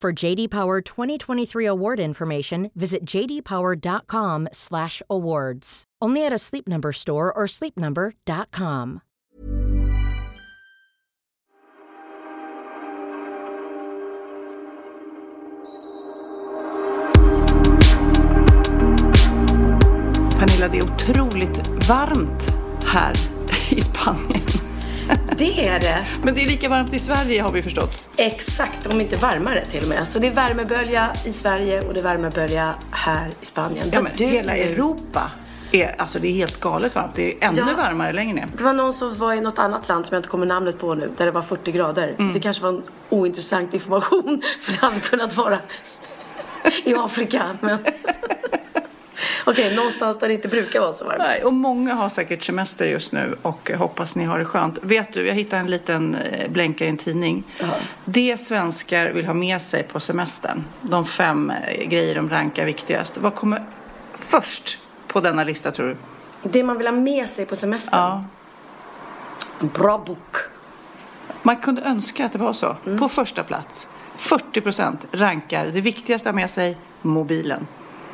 [0.00, 5.84] For JD Power 2023 award information, visit jdpower.com/awards.
[6.00, 9.02] Only at a Sleep Number store or sleepnumber.com.
[20.38, 23.14] Pernilla, det är otroligt varmt här
[23.70, 24.59] i Spanien.
[25.36, 26.06] Det är det.
[26.24, 28.04] Men det är lika varmt i Sverige har vi förstått.
[28.16, 30.08] Exakt, om inte varmare till och med.
[30.08, 33.86] Så det är värmebölja i Sverige och det är värmebölja här i Spanien.
[33.92, 35.30] Ja, men Du- hela Europa
[35.72, 37.14] är, alltså det är helt galet varmt.
[37.14, 37.76] Det är ännu Ja.
[37.76, 38.48] varmare längre ner.
[38.56, 40.94] Det var någon som var i något annat land som jag inte kommer namnet på
[40.94, 42.14] nu, där det var 40 grader.
[42.18, 42.32] Mm.
[42.32, 45.58] Det kanske var en ointressant information, för det hade kunnat vara
[46.84, 47.42] i Afrika.
[47.60, 47.78] Men...
[49.46, 51.18] Okej, någonstans där det inte brukar vara så varmt.
[51.18, 54.78] Nej, och många har säkert semester just nu och hoppas ni har det skönt.
[54.82, 57.44] Vet du, jag hittade en liten eh, blänkare i en tidning.
[58.04, 63.18] Det svenskar vill ha med sig på semestern, de fem eh, grejer de rankar viktigast.
[63.18, 63.64] Vad kommer
[64.18, 65.96] först på denna lista tror du?
[66.42, 68.00] Det man vill ha med sig på semestern.
[68.00, 68.24] Ja.
[69.60, 70.36] En bra bok.
[71.42, 72.76] Man kunde önska att det var så.
[72.98, 77.66] På första plats, 40 procent rankar det viktigaste att ha med sig, mobilen.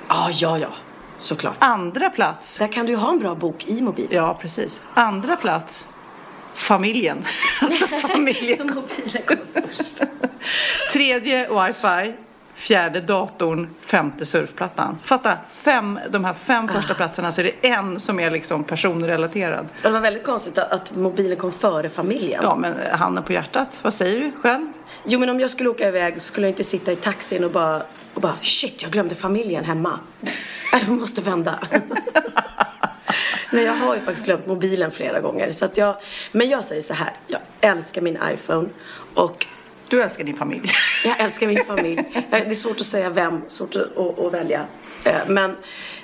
[0.09, 0.69] Ja, ja, ja.
[1.17, 1.55] Såklart.
[1.59, 4.11] Andra plats, Där kan du ju ha en bra bok i mobilen.
[4.13, 4.81] ja precis.
[4.95, 5.87] Andra plats,
[6.55, 7.25] familjen.
[7.61, 8.57] alltså familjen.
[8.57, 10.03] Så mobilen kommer först.
[10.93, 12.15] Tredje wifi.
[12.55, 14.99] Fjärde datorn, femte surfplattan.
[15.03, 19.69] Fatta, fem, de här fem första platserna så är det en som är liksom personrelaterad.
[19.83, 22.41] Det var väldigt konstigt att, att mobilen kom före familjen.
[22.43, 24.67] Ja, men handen på hjärtat, vad säger du själv?
[25.05, 27.51] Jo men om jag skulle åka iväg så skulle jag inte sitta i taxin och
[27.51, 27.83] bara,
[28.17, 29.99] och bara shit jag glömde familjen hemma.
[30.73, 31.59] Jag måste vända.
[33.51, 35.53] Men jag har ju faktiskt glömt mobilen flera gånger.
[35.53, 35.97] Så att jag,
[36.33, 38.69] men jag säger så här, jag älskar min iPhone
[39.15, 39.47] och
[39.89, 40.71] Du älskar din familj.
[41.05, 42.25] jag älskar min familj.
[42.31, 44.67] Det är svårt att säga vem, svårt att, att, att välja.
[45.05, 45.57] Eh, Men,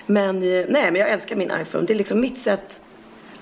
[0.06, 1.87] men, eh, nej, men jag älskar min iPhone.
[1.87, 2.81] Det är liksom mitt sätt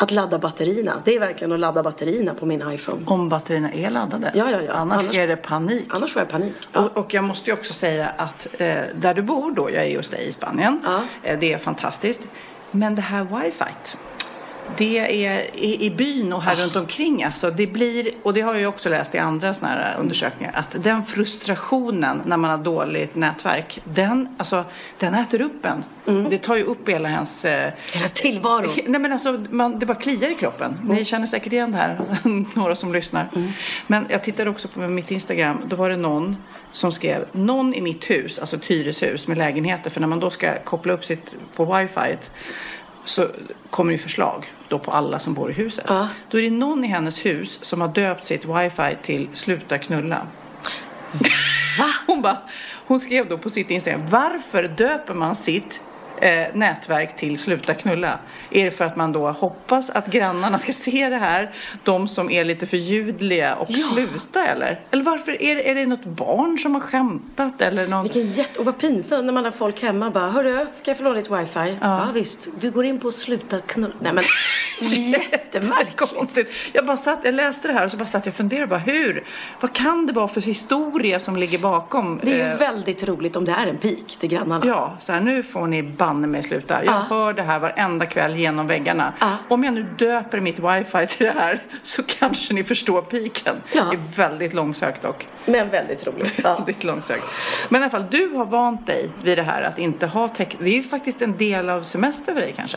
[0.03, 1.03] att ladda batterierna.
[1.05, 3.00] Det är verkligen att ladda batterierna på min iPhone.
[3.06, 4.31] Om batterierna är laddade.
[4.34, 4.72] Ja, ja, ja.
[4.72, 5.87] Annars, Annars- är det panik.
[5.88, 6.53] Annars får jag panik.
[6.72, 6.81] Ja.
[6.81, 9.89] Och, och jag måste ju också säga att eh, där du bor då, jag är
[9.89, 11.03] just dig i Spanien, Ja.
[11.22, 12.21] eh, det är fantastiskt.
[12.71, 13.65] Men det här wifi,
[14.79, 16.63] det är i, i byn och här Ah.
[16.65, 19.97] runt omkring alltså, det blir, och det har jag också läst i andra såna här
[19.99, 24.65] undersökningar, att den frustrationen när man har dåligt nätverk, den, alltså,
[24.99, 25.85] den äter upp en.
[26.07, 26.31] Mm.
[26.31, 28.71] Det tar ju upp hela ens eh, Hela tillvaro.
[28.87, 30.79] Nej men alltså, man, det bara kliar i kroppen.
[30.85, 32.01] Ni känner säkert igen det här,
[32.55, 33.29] några som lyssnar.
[33.87, 36.37] Men jag tittade också på mitt Instagram, då var det någon
[36.73, 40.31] som skrev någon i mitt hus, alltså ett hyreshus med lägenheter, för när man då
[40.31, 42.17] ska koppla upp sitt på wifi
[43.05, 43.27] så
[43.71, 45.85] kommer det ju förslag då på alla som bor i huset.
[45.89, 46.09] Ja.
[46.31, 50.27] Då är det någon i hennes hus som har döpt sitt wifi till sluta knulla.
[51.79, 51.87] Va?
[52.07, 52.39] Hon, bara,
[52.87, 55.81] hon skrev då på sitt Instagram, varför döper man sitt
[56.21, 58.19] eh, nätverk till sluta knulla?
[58.51, 61.51] Är det för att man då hoppas att grannarna ska se det här,
[61.85, 64.81] de som är lite för ljudliga och sluta eller?
[64.91, 68.03] Eller varför, är, det- är det något barn som har skämtat eller någon?
[68.03, 68.59] Vilken jätte...
[68.61, 71.31] Och vad pinsamt när man har folk hemma bara Hörru, kan jag få låna ditt
[71.31, 71.77] wifi?
[71.81, 72.07] Ja.
[72.15, 72.49] visst.
[72.61, 73.95] Du går in på sluta knulla.
[73.99, 74.23] Nej men
[75.11, 76.49] jättemärkligt.
[76.73, 78.78] Jag, bara satt, jag läste det här och så bara satt jag och funderade bara
[78.78, 79.25] hur,
[79.61, 82.21] vad kan det vara för historia som ligger bakom?
[82.23, 84.66] Det är ju eh, väldigt roligt om det är en pik till grannarna.
[84.66, 86.84] Ja, så här, nu får ni banne banne mig sluta.
[86.84, 86.98] Jag Ja.
[87.16, 89.12] hör det här varenda kväll genom väggarna.
[89.21, 89.36] Ja.
[89.48, 93.54] Om jag nu döper mitt wifi till det här så kanske ni förstår piken.
[93.72, 93.84] Ja.
[93.91, 95.27] Det är väldigt långsökt dock.
[95.47, 96.34] Men väldigt roligt.
[96.45, 96.54] Ja.
[96.59, 97.24] Väldigt långsökt.
[97.68, 100.57] Men i alla fall, du har vant dig vid det här att inte ha täck...
[100.59, 102.77] Det är ju faktiskt en del av semester för dig kanske.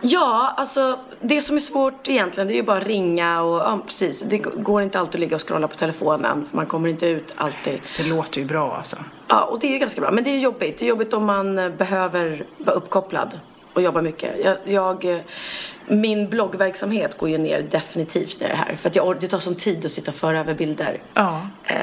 [0.00, 3.78] Ja, alltså det som är svårt egentligen det är ju bara att ringa och ja,
[3.86, 4.20] precis.
[4.20, 7.32] Det går inte alltid att ligga och scrolla på telefonen för man kommer inte ut
[7.36, 7.80] alltid.
[7.96, 8.96] Det låter ju bra alltså.
[9.28, 10.10] Ja, och det är ganska bra.
[10.10, 10.78] Men det är jobbigt.
[10.78, 13.38] Det är jobbigt om man eh, behöver vara uppkopplad
[13.72, 14.34] och jobba mycket.
[14.44, 15.18] Jag, jag, eh,
[15.88, 18.76] min bloggverksamhet går ju ner definitivt när jag är här.
[18.76, 20.96] För att jag, det tar sån tid att sitta och föra över bilder.
[21.14, 21.46] Ja.
[21.64, 21.76] Eh,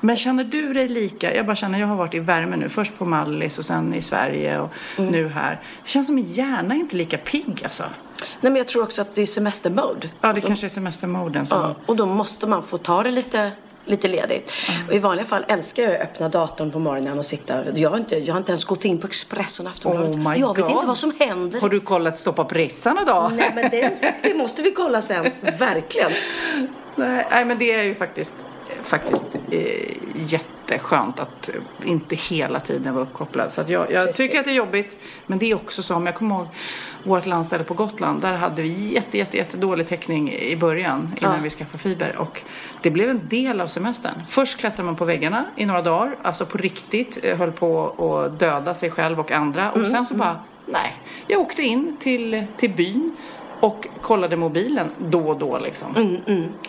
[0.00, 1.34] Men känner du dig lika?
[1.36, 2.68] Jag bara känner, jag har varit i värme nu.
[2.68, 5.10] Först på Mallis och sen i Sverige och Mm.
[5.12, 5.58] nu här.
[5.82, 7.82] Det känns som min hjärna är inte lika pigg alltså.
[8.40, 10.08] nej, men jag tror också att det är semestermode.
[10.20, 11.60] Ja, det kanske är semestermoden som...
[11.60, 13.52] Ja, och då måste man få ta det lite,
[13.84, 14.52] lite ledigt.
[14.88, 17.78] Och I vanliga fall älskar jag att öppna datorn på morgonen och sitta.
[17.78, 20.16] Jag har inte, jag har inte ens gått in på Expressen och Aftonbladet.
[20.16, 20.74] Oh jag vet God.
[20.74, 21.60] inte vad som händer.
[21.60, 23.32] Har du kollat Stoppa pressarna då?
[23.36, 25.30] Nej, men det, det måste vi kolla sen.
[25.58, 26.12] Verkligen.
[26.96, 28.32] Nej, men det är ju faktiskt,
[28.82, 29.60] faktiskt eh,
[30.14, 31.54] jätteskönt att eh,
[31.90, 33.52] inte hela tiden vara uppkopplad.
[33.52, 34.96] Så att jag, jag tycker att det är jobbigt.
[35.26, 36.46] Men det är också som, jag kommer ihåg
[37.04, 38.22] vårt landställe på Gotland.
[38.22, 41.40] Där hade vi jätte, jätte, jätte dålig täckning i början innan Ja.
[41.42, 42.14] vi skaffade fiber.
[42.18, 42.40] Och
[42.82, 44.14] det blev en del av semestern.
[44.28, 46.16] Först klättrade man på väggarna i några dagar.
[46.22, 47.18] Alltså på riktigt.
[47.24, 47.86] eh, Höll på
[48.26, 49.70] att döda sig själv och andra.
[49.72, 50.36] Och sen så bara,
[50.66, 50.96] nej.
[51.26, 53.16] Jag åkte in till, till byn
[53.60, 56.18] och kollade mobilen då och då liksom.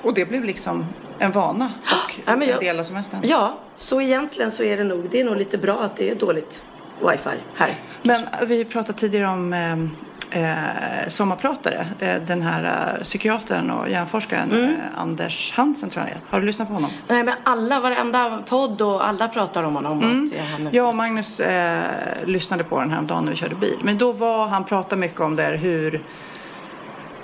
[0.02, 0.86] Och det blev liksom
[1.20, 3.20] en vana och Ja, men jag- en del av semestern.
[3.24, 6.16] Ja, så egentligen så är det nog, det är nog lite bra att det är
[6.16, 6.64] dåligt
[7.12, 7.76] wifi här.
[8.02, 9.76] Men vi pratade tidigare om eh,
[10.34, 11.86] eh, sommarpratare.
[12.00, 14.64] Eh, den här eh, psykiatern och hjärnforskaren Mm.
[14.74, 16.18] eh, Anders Hansen tror jag är.
[16.30, 16.92] Har du lyssnat på honom?
[17.08, 20.30] Nej, men alla, varenda podd och alla pratar om honom.
[20.68, 21.82] Att jag, och Magnus eh,
[22.26, 23.78] lyssnade på den här dagen när vi körde bil.
[23.84, 26.02] Men då var han pratade mycket om det här, hur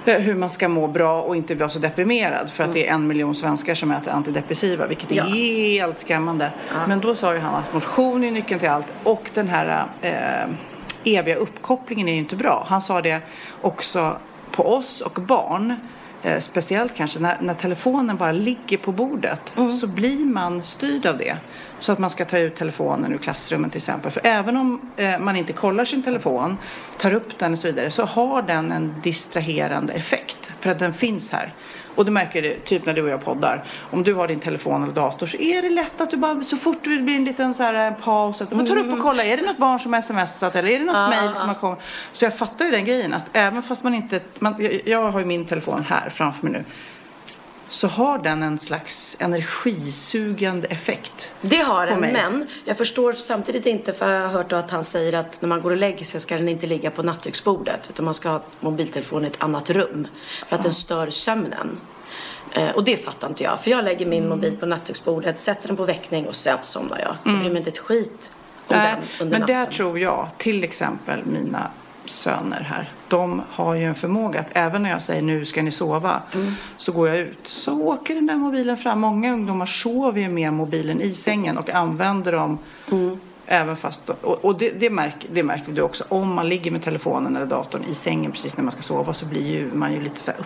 [0.06, 2.94] eh, hur man ska må bra och inte vara så deprimerad för att det är
[2.94, 5.24] en miljon svenskar som äter antidepressiva vilket är Ja.
[5.24, 6.52] helt skrämmande.
[6.88, 10.12] Men då sa ju han att motion är nyckeln till allt och den här eh,
[11.16, 12.66] eviga uppkopplingen är ju inte bra.
[12.70, 13.22] Han sa det
[13.62, 14.18] också
[14.52, 15.76] på oss och barn.
[16.24, 19.42] Eh, speciellt kanske när, när telefonen bara ligger på bordet
[19.82, 21.38] så blir man styrd av det.
[21.80, 24.12] Så att man ska ta ut telefonen ur klassrummet till exempel.
[24.12, 26.58] För även om eh, man inte kollar sin telefon,
[26.98, 30.52] tar upp den och så vidare så har den en distraherande effekt.
[30.60, 31.54] För att den finns här.
[31.96, 33.64] Och du märker det typ när du och jag poddar.
[33.92, 36.58] Om du har din telefon eller dator så är det lätt att du bara så
[36.58, 39.24] fort det blir en liten så här eh, paus att man tar upp och kollar.
[39.24, 41.80] Är det något barn som har smsat eller är det något mejl som har kommit?
[42.12, 45.20] Så jag fattar ju den grejen att även fast man inte, man, jag, jag har
[45.20, 46.64] ju min telefon här framför mig nu.
[47.70, 51.32] Så har den en slags energisugande effekt.
[51.42, 55.14] Det har den, men jag förstår samtidigt inte för jag har hört att han säger
[55.14, 58.14] att när man går och lägger sig ska den inte ligga på nattduksbordet utan man
[58.14, 60.08] ska ha mobiltelefonen i ett annat rum
[60.48, 61.80] för att den stör sömnen.
[62.52, 64.38] Eh, och det fattar inte jag, för jag lägger min Mm.
[64.38, 67.16] mobil på nattduksbordet, sätter den på väckning och sen somnar jag.
[67.34, 68.32] Jag bryr mig inte ett skit
[68.68, 69.74] om Nej, den under men där natten.
[69.74, 71.70] tror jag, till exempel mina
[72.06, 75.72] söner här, de har ju en förmåga att även när jag säger nu ska ni
[75.72, 76.54] sova, Mm.
[76.78, 77.40] så går jag ut.
[77.48, 79.00] Så åker den där mobilen fram.
[79.00, 82.58] Många ungdomar sover ju med mobilen i sängen och använder dem
[82.92, 83.20] Mm.
[83.52, 86.04] Även fast, och, och det, det, märker, det märker du också.
[86.10, 89.26] Om man ligger med telefonen eller datorn i sängen precis när man ska sova så
[89.26, 90.40] blir ju man ju lite så här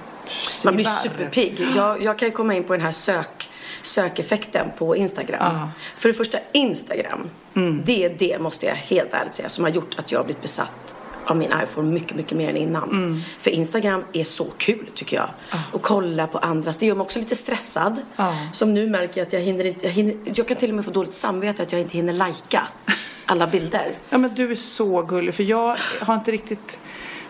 [0.66, 1.68] Man blir superpigg.
[1.76, 3.50] Jag, jag kan ju komma in på den här sök,
[3.82, 5.56] sökeffekten på Instagram.
[5.56, 5.68] Mm.
[5.96, 7.30] För det första, Instagram.
[7.84, 10.42] Det är det, måste jag helt ärligt säga, som har gjort att jag har blivit
[10.42, 12.90] besatt av min iPhone mycket, mycket mer än innan.
[12.90, 13.22] Mm.
[13.40, 15.30] För Instagram är så kul tycker jag.
[15.72, 16.78] Och kolla på andras.
[16.78, 18.02] Det gör mig också lite stressad.
[18.16, 18.38] Ja.
[18.54, 20.86] Som nu märker jag att jag hinner inte, jag, hinner, jag kan till och med
[20.86, 22.68] få dåligt samvete att jag inte hinner lajka
[23.26, 23.98] alla bilder.
[24.10, 26.80] Ja men du är så gullig för jag har inte riktigt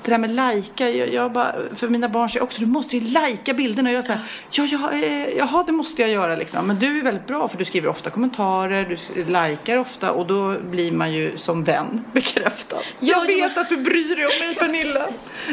[0.06, 3.08] det där med lajka, jag, jag bara, för mina barn säger också du måste ju
[3.08, 4.20] lajka bilderna och jag säger
[4.52, 6.68] ja, ja, eh, jaha det måste jag göra liksom.
[6.68, 10.56] Men du är väldigt bra för du skriver ofta kommentarer, du lajkar ofta och då
[10.60, 12.78] blir man ju som vän bekräftad.
[13.00, 13.62] Ja, jag vet ja.
[13.62, 15.08] att du bryr dig om mig Pernilla.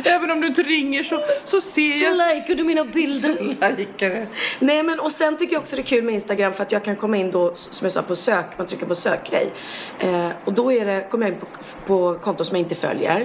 [0.04, 3.36] Även om du inte ringer så, så ser Så jag lajkar du mina bilder.
[3.60, 4.26] så det.
[4.58, 6.84] Nej men och sen tycker jag också det är kul med Instagram för att jag
[6.84, 9.50] kan komma in då som jag sa på sök, man trycker på sökgrej.
[9.98, 11.46] Eh, och då är det, kommer jag in på,
[11.86, 13.20] på konton som jag inte följer.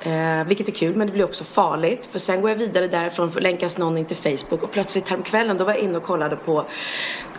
[0.00, 3.30] Eh, vilket är kul men det blir också farligt för sen går jag vidare därifrån
[3.30, 6.36] för länkas någon in till Facebook och plötsligt häromkvällen då var jag inne och kollade
[6.36, 6.64] på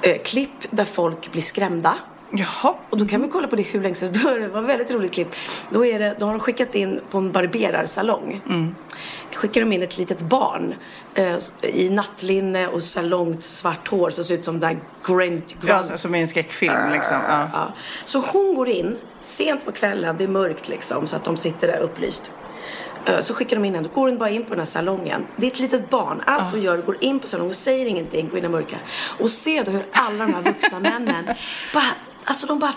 [0.02, 1.96] eh, klipp där folk blir skrämda.
[2.32, 2.76] Jaha.
[2.90, 4.12] Och då kan vi kolla på det hur länge som.
[4.14, 5.36] Det var ett väldigt roligt klipp.
[5.70, 8.42] Då, är det, då har de skickat in på en barberarsalong.
[8.46, 8.76] Mm.
[9.34, 10.76] Skickar de in ett litet barn
[11.16, 15.84] eh, i nattlinne och så långt svart hår som ser ut som den Grant, Ja,
[15.84, 17.18] som i en skräckfilm liksom.
[17.30, 17.50] Ja.
[17.54, 17.72] Ja.
[18.06, 21.68] Så hon går in sent på kvällen, det är mörkt liksom så att de sitter
[21.68, 22.32] där upplyst.
[23.08, 25.26] Eh, Så skickar de in henne, då går hon bara in på den här salongen.
[25.36, 28.30] Det är ett litet barn, allt hon gör går in på salongen och säger ingenting,
[28.30, 28.78] går in i mörka.
[29.20, 31.26] Och ser då hur alla de här vuxna männen
[31.74, 31.84] bara,
[32.24, 32.74] alltså de bara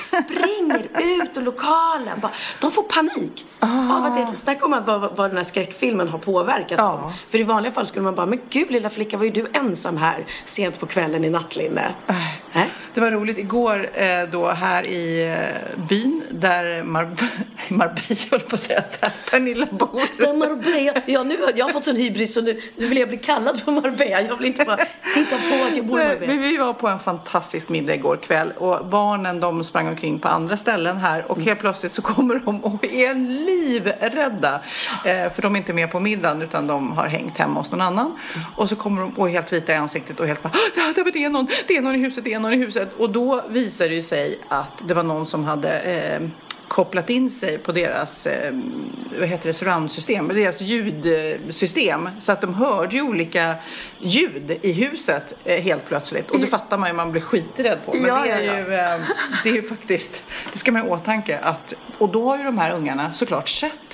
[0.00, 0.82] springer
[1.22, 2.20] ut ur lokalen.
[2.20, 3.44] Bara, de får panik.
[3.60, 6.84] Av att det, snacka om att vad, vad den här skräckfilmen har påverkat Ja.
[7.02, 7.12] dem.
[7.28, 9.96] För i vanliga fall skulle man bara, men gud lilla flicka, var är du ensam
[9.96, 11.88] här sent på kvällen i nattlinne?
[12.54, 12.70] Nej.
[12.94, 17.24] Det var roligt igår eh, då här i eh, byn där Mar-
[17.68, 20.00] Marbella höll på att säga där Pernilla bor.
[20.18, 20.92] Ja, Marbella.
[21.06, 23.72] Ja, nu har jag fått sån hybris så nu, nu vill jag bli kallad för
[23.72, 24.20] Marbella.
[24.22, 26.26] Jag vill inte bara hitta på att jag bor i Marbella.
[26.26, 30.28] Men vi var på en fantastisk middag igår kväll och barnen de sprang omkring på
[30.28, 33.14] andra ställen här och helt plötsligt så kommer de och är
[33.46, 34.60] livrädda.
[35.04, 37.80] Eh, för de är inte med på middagen utan de har hängt hemma hos någon
[37.80, 38.18] annan.
[38.56, 41.10] Och så kommer de och är helt vita i ansiktet och helt bara "Ah, det,
[41.10, 42.92] det är någon, det är någon i huset, det är någon i huset.
[42.98, 46.20] Och då visar det ju sig att det var någon som hade eh,
[46.68, 48.52] kopplat in sig på deras eh,
[49.18, 52.08] vad heter det, surroundsystem, deras ljudsystem.
[52.20, 53.54] Så att de hörde ju olika
[53.98, 56.30] ljud i huset eh, helt plötsligt.
[56.30, 57.94] Och det fattar man ju, man blir skiträdd på.
[57.94, 58.58] Men Ja, det, är ja, ja.
[58.58, 59.00] Ju, eh,
[59.42, 61.38] det är ju faktiskt, det ska man ha i åtanke.
[61.38, 63.85] Att, och då har ju de här ungarna såklart sett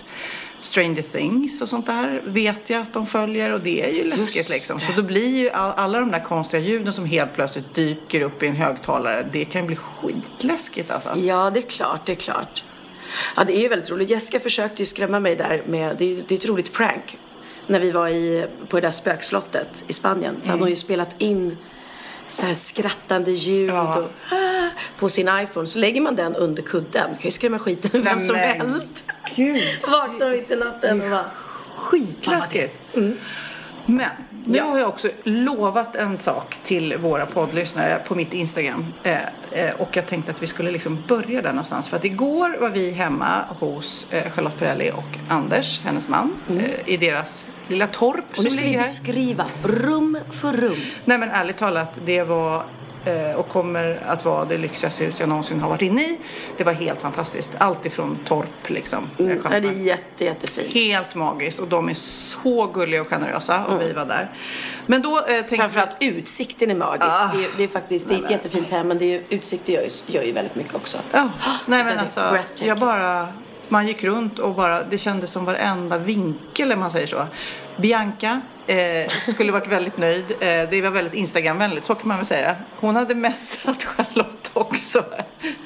[0.65, 4.51] Stranger Things och sånt där vet jag att de följer och det är ju läskigt
[4.51, 4.81] liksom.
[4.81, 8.43] Så då blir ju all, alla de där konstiga ljuden som helt plötsligt dyker upp
[8.43, 11.19] i en högtalare, det kan ju bli skitläskigt alltså.
[11.19, 12.65] Ja, det är klart, det är klart.
[13.37, 14.11] Ja, det är ju väldigt roligt.
[14.11, 17.17] Jessica försökte ju skrämma mig där med, det är, det är ett roligt prank.
[17.67, 21.21] När vi var i, på det där spökslottet i Spanien så hade hon ju spelat
[21.21, 21.57] in
[22.33, 23.97] så här skrattande ljud Ja.
[23.97, 24.05] och,
[24.37, 25.67] ah, på sin iPhone.
[25.67, 27.11] Så lägger man den under kudden.
[27.11, 29.05] kan ju skrämma skiten ur vem som men helst.
[29.37, 29.63] Gud.
[29.89, 31.25] Vaknar mitt i natten och bara...
[31.77, 32.97] Skitläskigt.
[33.87, 34.11] Men
[34.45, 38.85] nu har jag också lovat en sak till våra poddlyssnare på mitt Instagram.
[39.03, 39.19] Eh,
[39.53, 41.89] eh, och jag tänkte att vi skulle liksom börja där någonstans.
[41.89, 46.89] För att igår var vi hemma hos eh, Charlotte Perrelli och Anders, hennes man, eh,
[46.95, 50.77] i deras lilla torp Och nu ska vi beskriva rum för rum.
[51.05, 52.63] Nej men ärligt talat, det var
[53.05, 56.19] eh, och kommer att vara det lyxigaste hus jag någonsin har varit inne i.
[56.57, 57.53] Det var helt fantastiskt.
[57.59, 59.07] Allt ifrån torp liksom.
[59.19, 60.73] Mm, det är jätte, jättefint.
[60.73, 64.29] Helt magiskt och de är så gulliga och generösa och vi var där.
[64.87, 67.07] Men då eh, tänkte Framförallt utsikten är magisk.
[67.21, 67.31] Ah.
[67.35, 69.83] Det, är, det är faktiskt det är ett jättefint hem men det är, utsikten gör
[69.83, 70.99] ju, gör ju väldigt mycket också.
[71.13, 71.31] Ja,
[71.67, 73.29] nej men alltså jag bara
[73.69, 77.27] man gick runt och bara det kändes som varenda vinkel om man säger så.
[77.77, 80.25] Bianca eh, skulle varit väldigt nöjd.
[80.31, 82.57] Eh, det var väldigt Instagramvänligt, så kan man väl säga.
[82.81, 85.05] Hon hade messat Charlotte också.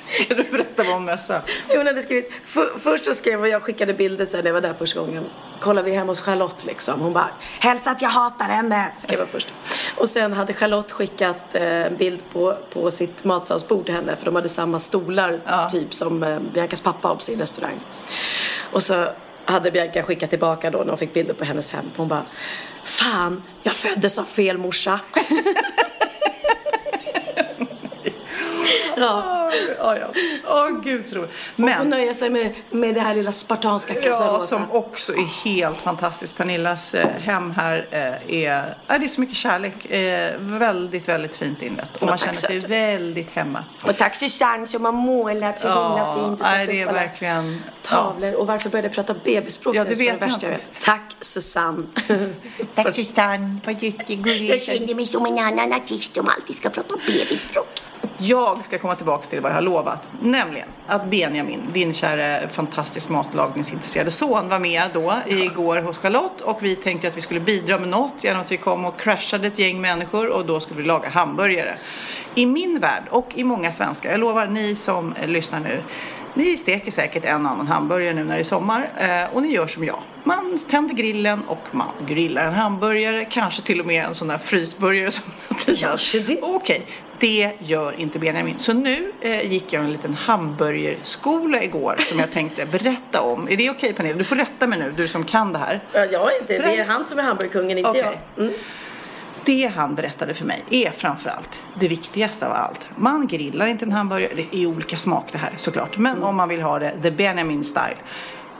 [0.09, 1.43] Ska du berätta vad hon messade?
[1.69, 4.61] Hon hade skrivit, för, först så skrev hon, jag skickade bilder sen när jag var
[4.61, 5.25] där första gången.
[5.61, 7.01] Kollar vi hemma hos Charlotte liksom.
[7.01, 7.29] Hon bara,
[7.61, 9.49] hälsa att jag hatar henne, skrev jag först.
[9.97, 14.25] Och sen hade Charlotte skickat eh, en bild på, på sitt matsalsbord till henne för
[14.25, 15.69] de hade samma stolar Ja.
[15.69, 17.75] typ som eh, Biancas pappa har på sin restaurang.
[18.73, 19.09] Och så
[19.47, 21.85] hade Bianca skickat tillbaka då när hon fick bilder på hennes hem.
[21.97, 22.23] Hon bara,
[22.85, 25.01] fan, jag föddes av fel morsa.
[28.97, 29.46] ja.
[29.79, 30.07] Ja, ja.
[30.49, 31.31] Åh, gud så roligt.
[31.57, 34.47] Hon får Men nöja sig med, med det här lilla spartanska Ja, Casarosa.
[34.47, 36.37] som också är helt fantastiskt.
[36.37, 39.91] Pernillas eh, hem här eh, är, ja, det är så mycket kärlek.
[39.91, 41.95] Eh, väldigt, väldigt fint inrett.
[41.97, 43.65] Och Ja, man känner sig så väldigt hemma.
[43.83, 46.99] Och tack Susanne som har målat så himla fint och nej, det är upp alla
[47.01, 47.63] verkligen...
[47.91, 47.97] Ja.
[47.97, 48.35] tavlor.
[48.35, 49.77] Och varför började jag prata bebisspråk?
[49.77, 50.49] Ja, nu, det är vet jag värsta inte.
[50.49, 50.81] vet.
[50.81, 51.83] Tack Susanne.
[52.75, 54.49] Tack Susanne, vad jättegulligt.
[54.51, 57.81] Jag känner mig som en annan artist som alltid ska prata bebisspråk.
[58.19, 60.09] Jag ska komma tillbaka till vad jag har lovat.
[60.21, 66.63] Nämligen att Benjamin, din kära fantastiskt matlagningsintresserade son, var med då igår hos Charlotte och
[66.63, 69.59] vi tänkte att vi skulle bidra med något genom att vi kom och crashade ett
[69.59, 71.75] gäng människor och då skulle vi laga hamburgare.
[72.35, 75.83] I min värld och i många svenskar, jag lovar ni som lyssnar nu,
[76.37, 79.67] ni steker säkert en annan hamburgare nu när det är sommar eh, och ni gör
[79.67, 79.99] som jag.
[80.25, 84.39] Man tänder grillen och man grillar en hamburgare, kanske till och med en sån där
[84.39, 85.25] frysburgare som
[85.77, 86.39] Kanske det.
[86.43, 86.87] Okej,
[87.19, 88.59] det gör inte Benjamin.
[88.59, 93.49] Så nu eh, gick jag en liten hamburgerskola igår som jag tänkte berätta om.
[93.49, 94.19] Är det okej Pernilla?
[94.19, 95.81] Du får rätta mig nu, du som kan det här.
[95.93, 96.57] Ja, jag är inte.
[96.57, 98.19] För Det är han som är hamburgerkungen, inte Okej.
[98.35, 98.45] jag.
[98.45, 98.59] Mm.
[99.45, 102.87] Det han berättade för mig är framförallt det viktigaste av allt.
[102.97, 105.97] Man grillar inte en hamburgare, det är olika smak det här såklart.
[105.97, 107.97] Men om man vill ha det the Benjamin style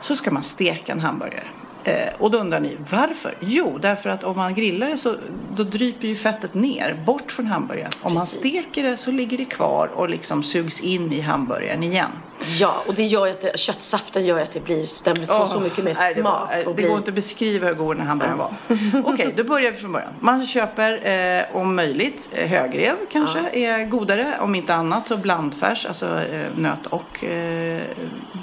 [0.01, 1.43] så ska man steka en hamburgare.
[1.87, 3.33] Eh, och då undrar ni varför?
[3.39, 5.15] Jo, därför att om man grillar det så
[5.55, 7.91] då dryper ju fettet ner bort från hamburgaren.
[8.01, 8.39] Om man Precis.
[8.39, 12.11] steker det så ligger det kvar och liksom sugs in i hamburgaren igen.
[12.59, 15.61] Ja, och det gör att det, köttsaften gör att det blir, den får så Åh,
[15.63, 16.49] mycket mer nej, det var- smak.
[16.67, 18.53] och Det blir, går inte att beskriva hur god den här hamburgaren var.
[19.13, 20.09] Okej, då börjar vi från början.
[20.19, 24.33] Man köper eh, om möjligt eh, högrev kanske är godare.
[24.41, 27.81] Om inte annat så blandfärs, alltså eh, nöt och eh,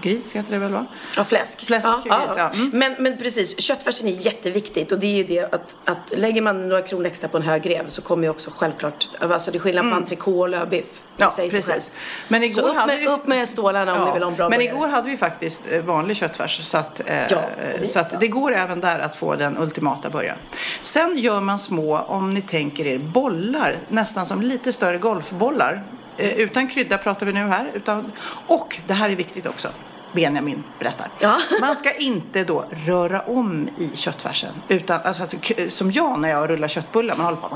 [0.02, 0.86] gris heter det väl va?
[1.16, 1.66] Ja, fläsk.
[1.66, 2.50] Fläsk, ja, gris, ja.
[2.50, 2.70] Mm.
[2.74, 6.68] Men, men precis, köttfärsen är jätteviktigt och det är ju det att, att lägger man
[6.68, 9.60] några kronor extra på en hög rev så kommer ju också självklart, alltså det är
[9.60, 11.00] skillnad på entrecote och lövbiff.
[11.18, 11.30] Mm.
[11.38, 11.90] Ja, precis.
[12.28, 14.36] Men igår så upp hade med, vi- upp med stålarna om ni vill ha en
[14.36, 17.38] bra men igår hade vi faktiskt eh, vanlig köttfärs så att, eh, Ja,
[17.80, 20.38] det- så att det går även där att få den ultimata burgaren.
[20.82, 25.80] Sen gör man små, om ni tänker er, bollar, nästan som lite större golfbollar.
[26.16, 27.66] Eh, utan krydda pratar vi nu här.
[27.74, 28.12] Utan,
[28.46, 29.68] och det här är viktigt också.
[30.14, 31.06] Benjamin berättar.
[31.20, 31.40] Ja.
[31.60, 34.50] Man ska inte då röra om i köttfärsen.
[34.68, 35.36] Utan, alltså, alltså,
[35.70, 37.16] som jag när jag rullar köttbullar.
[37.16, 37.48] Man håller på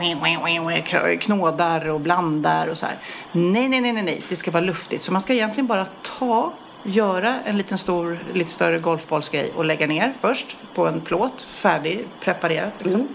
[1.20, 2.96] knådar och blandar och så här.
[3.32, 4.22] Nej, nej, nej, nej, nej.
[4.28, 5.02] Det ska vara luftigt.
[5.02, 5.86] Så man ska egentligen bara
[6.18, 6.52] ta,
[6.84, 11.46] göra en liten stor, lite större golfbollsgrej och lägga ner först på en plåt.
[11.50, 13.08] Färdig, preparerat liksom.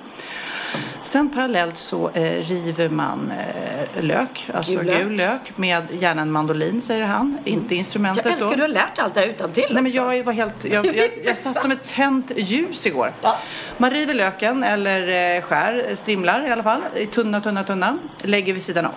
[1.04, 5.42] Sen parallellt så eh, river man eh, lök, alltså Gul gul lök.
[5.48, 5.58] lök.
[5.58, 8.56] med gärna en mandolin säger han, inte instrumentet Jag älskar då.
[8.56, 11.10] du har lärt allt det här utan till Nej, men jag var helt, jag, jag,
[11.24, 13.12] jag satt som ett tänt ljus igår.
[13.22, 13.38] Ja.
[13.78, 17.98] Man river löken eller eh, skär, strimlar i alla fall, i tunna, tunna, tunna.
[18.22, 18.94] Lägger vid sidan av.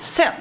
[0.00, 0.32] Sen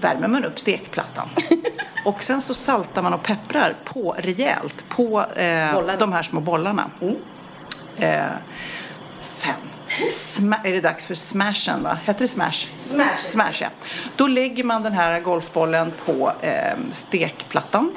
[0.00, 1.28] värmer man upp stekplattan.
[2.04, 6.90] och sen så saltar man och pepprar på rejält på eh, de här små bollarna.
[7.00, 7.16] Mm.
[7.98, 8.30] Eh,
[9.20, 9.54] sen
[10.10, 11.98] sma- är det dags för smashen va?
[12.04, 12.66] Heter det smash?
[12.76, 13.16] Smash.
[13.18, 13.68] Smash ja.
[14.16, 17.92] Då lägger man den här golfbollen på eh, stekplattan.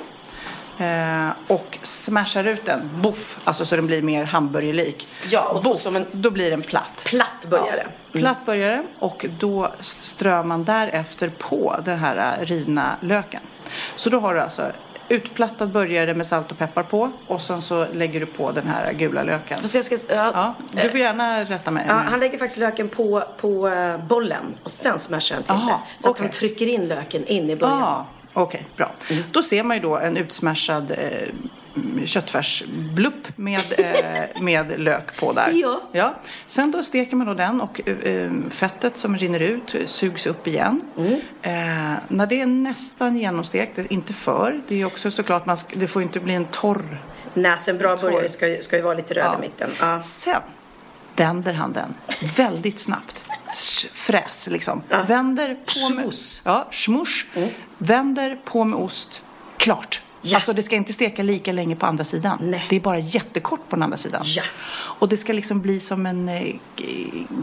[0.80, 5.08] Eh, och smashar ut den, boff, alltså så den blir mer hamburgerlik.
[5.30, 7.04] Ja, och då som en- då blir den platt.
[7.06, 7.86] Platt burgare.
[8.12, 13.42] Ja, platt burgare och då strör man därefter på den här äh, rivna löken.
[13.96, 14.72] Så då har du alltså
[15.10, 18.94] utplattad burgare med salt och peppar på och sen så lägger du på den här
[18.94, 19.60] gula löken.
[19.62, 21.86] Fast jag ska, ja, Ja, du får gärna rätta mig.
[21.88, 25.70] Ja, han lägger faktiskt löken på, på eh, bollen och sen smashar han till Aha,
[25.98, 26.04] det.
[26.04, 26.24] Så att okej.
[26.26, 27.84] han trycker in löken in i början.
[27.84, 28.06] Ah,
[28.38, 28.92] Okej, bra.
[29.32, 35.50] Då ser man ju då en utsmashad eh, köttfärsblupp med, eh, med lök på där.
[35.54, 35.82] Ja.
[35.92, 36.16] ja.
[36.48, 40.82] Sen då steker man då den och eh, fettet som rinner ut sugs upp igen.
[41.42, 41.52] Eh,
[42.08, 46.20] när det är nästan genomstekt, inte för, det är också såklart, man det får inte
[46.20, 46.98] bli en torr.
[47.34, 49.38] Nej, en bra burgare ska, ska ju vara lite röd Ja.
[49.38, 49.72] i mitten.
[49.80, 50.04] Ja.
[50.04, 50.42] Sen
[51.16, 51.94] vänder han den
[52.38, 53.24] väldigt snabbt.
[53.94, 54.84] Fräs liksom.
[55.08, 56.04] Vänder på med...
[56.04, 56.42] Schmuss.
[56.46, 57.26] Ja, smush.
[57.78, 59.24] Vänder på med ost.
[59.58, 60.02] Klart.
[60.22, 60.36] Ja.
[60.36, 62.38] Alltså det ska inte steka lika länge på andra sidan.
[62.42, 62.66] Nej.
[62.70, 64.22] Det är bara jättekort på den andra sidan.
[64.26, 64.44] Ja.
[64.74, 66.56] Och det ska liksom bli som en eh,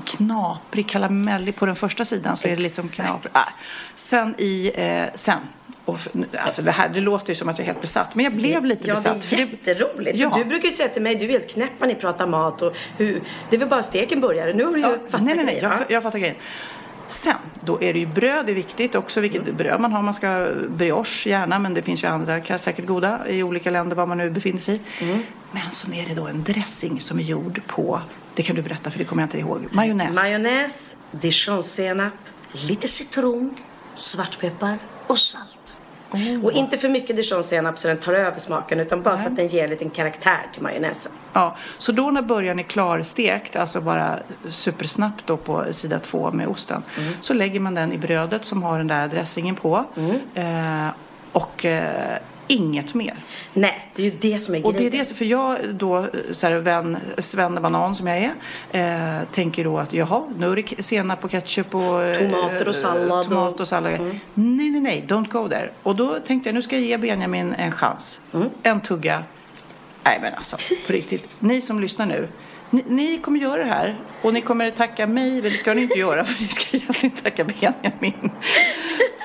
[0.05, 3.09] knaprig karamellig på den första sidan så är det liksom Exakt.
[3.09, 3.31] knaprig.
[3.35, 3.49] Ah.
[3.97, 5.39] Sen i, eh, sen.
[5.85, 5.99] Och,
[6.37, 8.15] alltså det här, det låter ju som att jag är helt besatt.
[8.15, 9.21] Men jag blev lite ja, besatt.
[9.23, 10.19] det för är jätteroligt.
[10.19, 10.33] Ja.
[10.39, 12.77] Du brukar ju säga till mig, du är helt knäpp när ni pratar mat och
[12.97, 14.55] hur, det är väl bara stek en burgare.
[14.55, 15.79] Nu har du ju Ja, fattat nej, nej, nej, jag, Ja.
[15.89, 16.37] jag fattar grejen.
[17.07, 20.03] Sen, då är det ju bröd, det är viktigt också vilket bröd man har.
[20.03, 23.97] Man ska ha brioche gärna, men det finns ju andra säkert goda i olika länder
[23.97, 24.81] var man nu befinner sig.
[25.53, 28.01] Men så är det då en dressing som är gjord på,
[28.35, 30.15] det kan du berätta för det kommer jag inte ihåg, majonnäs.
[30.15, 32.13] Majonnäs, dijonsenap,
[32.53, 33.55] lite citron,
[33.95, 35.52] svartpeppar och salt.
[36.13, 36.45] Oh.
[36.45, 39.47] Och inte för mycket dijonsenap så den tar över smaken utan bara så att den
[39.47, 41.13] ger en liten karaktär till majonnäsen.
[41.33, 46.49] Ja, så då när början är klarstekt, alltså bara supersnabbt då på sida två med
[46.49, 46.83] osten,
[47.21, 49.85] så lägger man den i brödet som har den där dressingen på.
[50.35, 50.89] Eh,
[51.33, 52.19] och eh,
[52.53, 53.15] inget mer.
[53.53, 55.07] Nej, det är ju det som är Och det är grejen.
[55.09, 58.19] det, för jag då, så här, vän, svennebanan som jag
[58.73, 62.69] är, eh, tänker då att jaha, nu är det senap och ketchup och eh, Tomater
[62.69, 63.93] och sallad Tomat och- sallad.
[64.35, 65.71] Nej, nej, nej, don't go there.
[65.83, 68.21] Och då tänkte jag, nu ska jag ge Benjamin en chans.
[68.63, 69.23] En tugga.
[70.05, 71.29] Nej, men alltså, på riktigt.
[71.39, 72.29] Ni som lyssnar nu,
[72.71, 75.99] ni, ni kommer göra det här och ni kommer tacka mig, det ska ni inte
[75.99, 78.31] göra för ni ska egentligen tacka Benjamin.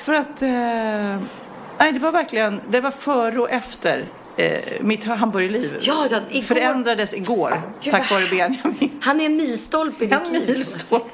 [0.06, 1.22] för att, eh,
[1.80, 4.06] nej det var verkligen, det var före och efter
[4.38, 5.78] eh, mitt hamburgerliv.
[5.82, 9.00] Ja, ja, igår- Förändrades igår Gud, tack vare Benjamin.
[9.02, 10.56] Han är en milstolpe i ditt liv.
[10.58, 11.10] milstolpe.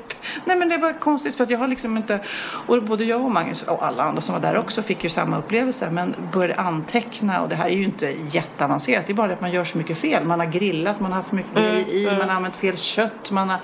[0.45, 2.19] Nej men det var konstigt för att jag har liksom inte,
[2.67, 5.37] och både jag och Magnus och alla andra som var där också fick ju samma
[5.37, 9.07] upplevelse men började anteckna och det här är ju inte jätteavancerat.
[9.07, 10.23] Det är bara det att man gör så mycket fel.
[10.25, 13.31] Man har grillat, man har haft för mycket grejer i, man har använt fel kött,
[13.31, 13.59] man har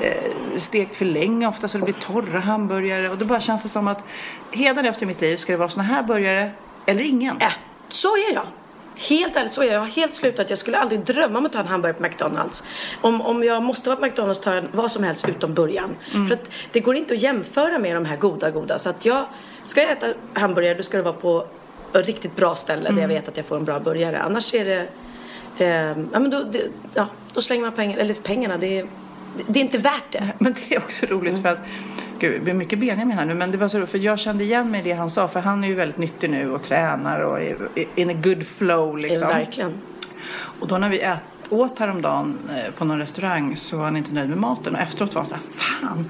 [0.00, 0.12] eh,
[0.56, 3.88] stekt för länge ofta så det blir torra hamburgare och då bara känns det som
[3.88, 4.04] att
[4.52, 6.50] efter mitt liv ska det vara såna här burgare
[6.86, 7.36] eller ingen.
[7.40, 7.52] Äh,
[7.88, 8.42] så är jag.
[9.08, 9.74] Helt ärligt så är jag.
[9.74, 10.50] Jag har helt slutat.
[10.50, 12.64] Jag skulle aldrig drömma om att ta en hamburgare på McDonalds.
[13.00, 15.90] Om, om jag måste vara på McDonalds tar jag vad som helst utom burgaren.
[16.28, 18.78] För att det går inte att jämföra med de här goda, goda.
[18.78, 19.24] Så att jag,
[19.64, 21.46] ska jag äta hamburgare då ska det vara på
[21.94, 24.18] ett riktigt bra ställe där jag vet att jag får en bra burgare.
[24.18, 24.86] Annars är det,
[25.64, 26.62] eh, ja, men då, det,
[26.94, 28.56] ja, då slänger man pengar, eller pengarna.
[28.56, 28.86] Det, är-
[29.46, 30.28] det är inte värt det.
[30.38, 31.58] Men det är också roligt för att
[32.20, 34.70] Det blir mycket Benjamin här nu, men det var så roligt för jag kände igen
[34.70, 37.40] mig i det han sa för han är ju väldigt nyttig nu och tränar och
[37.40, 37.56] är
[37.94, 39.28] in a good flow liksom.
[39.28, 39.72] Verkligen.
[40.60, 44.12] Och då när vi ät, åt häromdagen eh, på någon restaurang så var han inte
[44.12, 46.04] nöjd med maten och efteråt var han så här, fan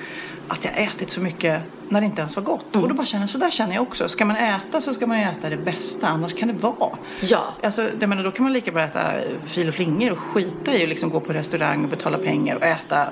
[0.50, 2.74] att jag ätit så mycket när det inte ens var gott.
[2.74, 2.82] Mm.
[2.82, 4.08] Och då bara känner jag, så där känner jag också.
[4.08, 6.96] Ska man äta så ska man ju äta det bästa, annars kan det vara.
[7.20, 7.54] Ja.
[7.62, 9.12] Alltså, jag menar, då kan man lika bra äta
[9.44, 12.62] fil och flingor och skita i att liksom gå på restaurang och betala pengar och
[12.62, 13.08] äta.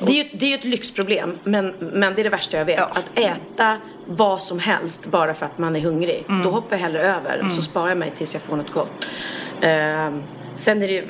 [0.00, 2.78] Det är ju det är ett lyxproblem, men, men det är det värsta jag vet.
[2.78, 2.90] Ja.
[2.94, 6.24] Att äta vad som helst bara för att man är hungrig.
[6.28, 6.42] Mm.
[6.42, 9.06] Då hoppar jag hellre över, så sparar jag mig tills jag får något gott.
[9.60, 10.22] Ehm,
[10.56, 11.02] sen är det ju,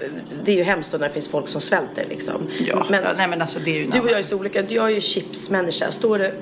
[0.45, 2.49] det är ju hemskt då när det finns folk som svälter liksom.
[2.59, 4.63] Ja, ja, nej men alltså det är ju du och jag är så olika.
[4.69, 5.91] Jag är ju chipsmänniska.
[5.91, 6.35] Står det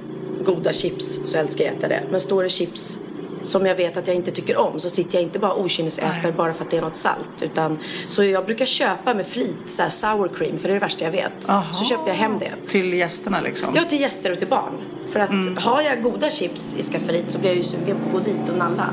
[0.44, 2.02] goda chips så älskar jag äta det.
[2.10, 2.98] Men står det chips
[3.44, 6.52] som jag vet att jag inte tycker om så sitter jag inte bara okynnesäter bara
[6.52, 7.42] för att det är något salt.
[7.42, 10.80] Utan, så jag brukar köpa med flit så här sour cream för det är det
[10.80, 11.48] värsta jag vet.
[11.48, 11.72] Aha.
[11.72, 12.52] Så köper jag hem det.
[12.70, 13.68] Till gästerna liksom.
[13.74, 14.72] Ja, till gäster och till barn.
[15.12, 15.56] För att Mm.
[15.56, 18.48] har jag goda chips i skafferiet så blir jag ju sugen på att gå dit
[18.48, 18.90] och nalla.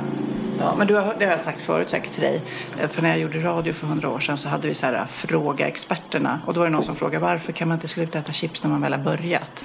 [0.59, 2.41] Ja, men du har, det har jag sagt förut säkert till dig.
[2.81, 5.05] Eh, För när jag gjorde radio för hundra år sedan så hade vi så här
[5.05, 6.39] fråga experterna.
[6.45, 8.69] Och då var det någon som frågade varför kan man inte sluta äta chips när
[8.71, 9.63] man väl har börjat?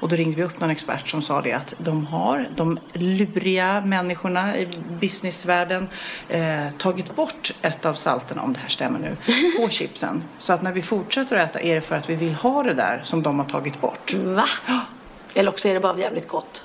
[0.00, 3.80] Och då ringde vi upp någon expert som sa det att de har, de luriga
[3.80, 4.68] människorna i
[5.00, 5.88] businessvärlden,
[6.28, 9.16] eh, tagit bort ett av salterna, om det här stämmer nu,
[9.62, 10.24] på chipsen.
[10.38, 12.74] Så att när vi fortsätter att äta är det för att vi vill ha det
[12.74, 14.14] där som de har tagit bort.
[14.14, 14.44] Va?
[15.34, 16.64] Eller också är det bara jävligt gott.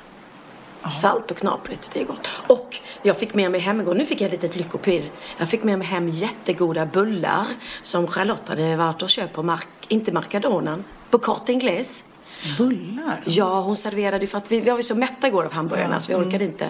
[0.91, 2.27] Salt och knaprigt, det är gott.
[2.47, 5.11] Och jag fick med mig hem igår, nu fick jag ett litet lyckopirr.
[5.37, 7.45] Jag fick med mig hem jättegoda bullar
[7.81, 12.03] som Charlotte hade varit och köpt på, Mark, inte Marcadonan, på Corte Inglés.
[12.57, 13.21] Bullar?
[13.25, 15.99] Ja, hon serverade ju för att vi, vi var ju så mätta igår av hamburgarna
[15.99, 16.27] så vi Mm.
[16.27, 16.67] orkade inte.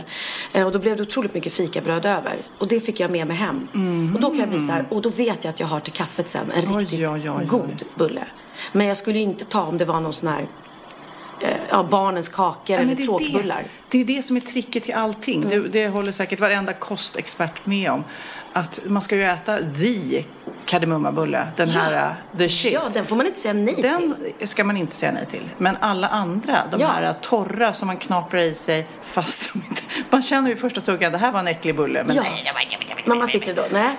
[0.54, 2.34] Eh, Och då blev det otroligt mycket fikabröd över.
[2.60, 3.68] Och det fick jag med mig hem.
[4.16, 5.94] Och då kan jag bli så här, och då vet jag att jag har till
[5.94, 7.46] kaffet sen en riktigt oj, oj, oj.
[7.46, 8.24] god bulle.
[8.72, 10.46] Men jag skulle inte ta om det var någon sån här,
[11.70, 13.64] ja, barnens kakor Ja, eller det tråkbullar.
[13.90, 15.50] Det, det är det som är tricket till allting.
[15.50, 18.04] Det, det håller säkert varenda kostexpert med om.
[18.54, 20.24] Att man ska ju äta the
[20.66, 21.80] kardemummabulle, den Ja.
[21.80, 22.74] här uh, the shit.
[22.74, 23.84] Ja, den får man inte säga nej till.
[23.84, 25.50] Den ska man inte säga nej till.
[25.58, 26.88] Men alla andra, de Ja.
[26.88, 29.82] här torra som man knaprar i sig fast de inte...
[30.10, 32.04] Man känner ju första tuggan, det här var en äcklig bulle.
[32.04, 32.22] Men Ja.
[32.22, 33.96] nej, Men man sitter då, nej.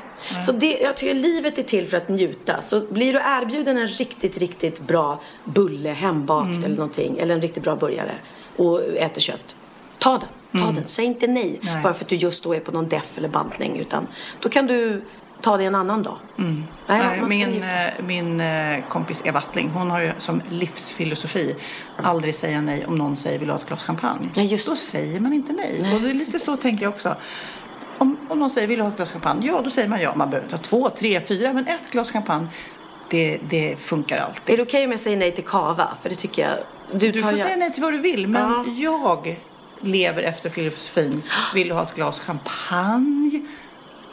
[0.46, 2.62] Så det, jag tycker livet är till för att njuta.
[2.62, 6.64] Så blir du erbjuden en riktigt, riktigt bra bulle hembakt Mm.
[6.64, 8.14] eller någonting, eller en riktigt bra burgare
[8.56, 9.54] och äter kött.
[9.98, 10.84] Ta den, ta den.
[10.86, 11.74] Säg inte nej, Mm.
[11.74, 11.82] Nej.
[11.82, 13.78] bara för att du just då är på någon deff eller bantning.
[13.78, 14.06] Utan
[14.40, 15.02] då kan du
[15.40, 16.16] ta det en annan dag.
[16.36, 21.56] Nej, Nej, min, eh, min eh, kompis Eva Attling, hon har ju som livsfilosofi
[21.96, 24.28] aldrig säga nej om någon säger vill du ha ett glas champagne.
[24.34, 25.94] Ja, just Då säger man inte nej.
[25.94, 27.14] Och det är lite så tänker jag också.
[27.98, 29.46] Om, om någon säger vill du ha ett glas champagne?
[29.46, 30.12] Ja, då säger man ja.
[30.16, 32.46] Man behöver ta två, tre, fyra, men ett glas champagne,
[33.10, 34.52] det, det funkar alltid.
[34.52, 35.88] Är det okej om jag säger nej till kava?
[36.02, 36.58] För det tycker jag...
[37.00, 39.36] Du, Du får jag- säga nej till vad du vill, men jag
[39.80, 41.22] lever efter filosofin.
[41.54, 43.42] Vill du ha ett glas champagne?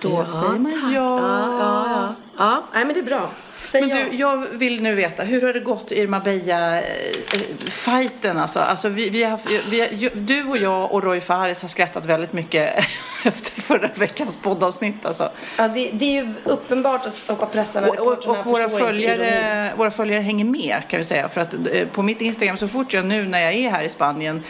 [0.01, 0.81] Då säger man tack.
[0.83, 0.89] ja.
[0.95, 1.19] Ja,
[1.59, 2.15] ja, ja.
[2.37, 3.31] ja nej, men det är bra.
[3.57, 3.95] Säg Men ja.
[3.95, 8.37] du, jag vill nu veta, hur har det gått i Marbella-fighten?
[8.37, 8.59] Alltså?
[8.59, 12.33] Alltså, vi, vi har, vi har, du och jag och Roy Fares har skrattat väldigt
[12.33, 12.85] mycket
[13.25, 15.05] efter förra veckans poddavsnitt.
[15.05, 15.29] Alltså.
[15.57, 17.87] Ja, det, det är ju uppenbart att stoppa pressarna.
[17.87, 21.29] Och, och, och våra, följare, våra följare hänger med kan vi säga.
[21.29, 23.89] För att eh, på mitt Instagram så fort jag nu när jag är här i
[23.89, 24.43] Spanien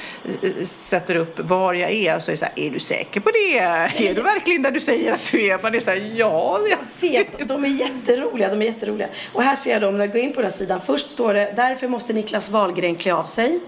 [0.43, 3.29] eh, sätter upp var jag är så är det så här, är du säker på
[3.29, 3.57] det?
[3.57, 5.59] Är du verkligen där du säger att du är?
[5.63, 6.59] Man är så här, ja.
[6.69, 9.07] Jag vet, de är jätteroliga, de är jätteroliga.
[9.33, 10.81] Och här ser jag dem, när jag går in på den här sidan.
[10.85, 13.59] Först står det, därför måste Niklas Wahlgren klä av sig.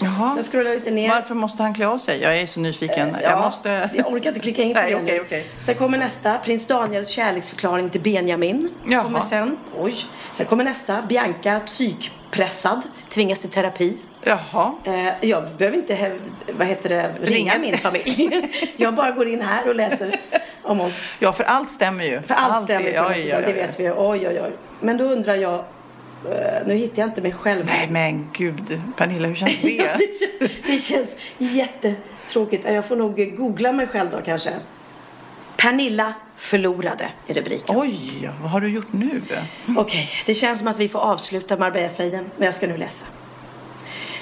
[0.00, 0.34] Jaha.
[0.34, 1.08] Sen scrollar jag lite ner.
[1.08, 2.20] Varför måste han klä av sig?
[2.22, 3.16] Jag är så nyfiken.
[3.22, 3.90] Ja, jag måste...
[3.94, 5.20] jag orkar inte klicka in på Nej, det nu.
[5.20, 5.46] okej.
[5.66, 8.70] Sen kommer nästa, prins Daniels kärleksförklaring till Benjamin.
[8.88, 9.02] Jaha.
[9.02, 9.56] Kommer sen.
[9.78, 9.94] Oj.
[10.34, 13.96] Sen kommer nästa, Bianca psykpressad, tvingas till terapi.
[14.24, 14.72] Jaha.
[14.84, 16.12] Eh, jag behöver inte
[16.52, 17.58] vad heter det, ringa Ringa.
[17.58, 18.50] min familj.
[18.76, 20.14] jag bara går in här och läser
[20.62, 21.06] om oss.
[21.18, 22.20] Ja, för allt stämmer ju.
[22.20, 23.90] För allt stämmer är- på den oj, sidan, oj, det vet vi.
[23.90, 24.52] Oj, oj, oj.
[24.80, 25.64] Men då undrar jag, eh,
[26.66, 27.66] nu hittar jag inte mig själv.
[27.66, 28.80] Nej, men gud.
[28.96, 29.68] Pernilla, hur känns det?
[29.98, 32.64] det, känns, det känns jättetråkigt.
[32.64, 34.50] Jag får nog googla mig själv då kanske.
[35.56, 37.76] Pernilla förlorade är rubriken.
[37.78, 39.22] Oj, vad har du gjort nu?
[39.76, 43.04] Okej, det känns som att vi får avsluta Marbella-fejden, men jag ska nu läsa.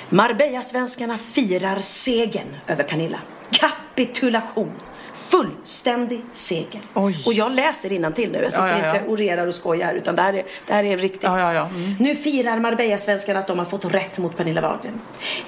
[0.08, 3.20] Marbella-svenskarna firar segern över Pernilla.
[3.50, 4.72] Kapitulation.
[5.12, 6.80] Fullständig seger.
[6.94, 7.22] Oj.
[7.26, 8.42] Och jag läser till nu.
[8.42, 8.94] Jag sitter Ja, ja, ja.
[8.94, 11.24] inte och orerar och skojar utan det här är, det här är riktigt.
[11.24, 11.96] Mm.
[11.98, 15.00] Nu firar Marbella-svenskarna att de har fått rätt mot Pernilla Wahlgren.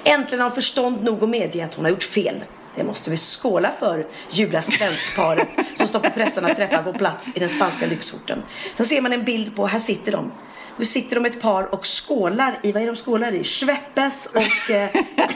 [0.03, 2.43] Äntligen har förstånd nog att medge att hon har gjort fel.
[2.75, 7.39] Det måste vi skåla för, jublar svenskparet som står på pressarna träffar på plats i
[7.39, 8.43] den spanska lyxorten.
[8.75, 10.31] Sen ser man en bild på, här sitter de.
[10.77, 13.43] Nu sitter de ett par och skålar i, vad är de skålar i?
[13.43, 14.89] Schweppes och eh,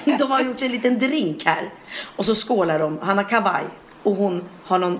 [0.19, 1.69] de har gjort en liten drink här.
[2.15, 3.63] Och så skålar de, han har kavaj
[4.07, 4.99] och hon har någon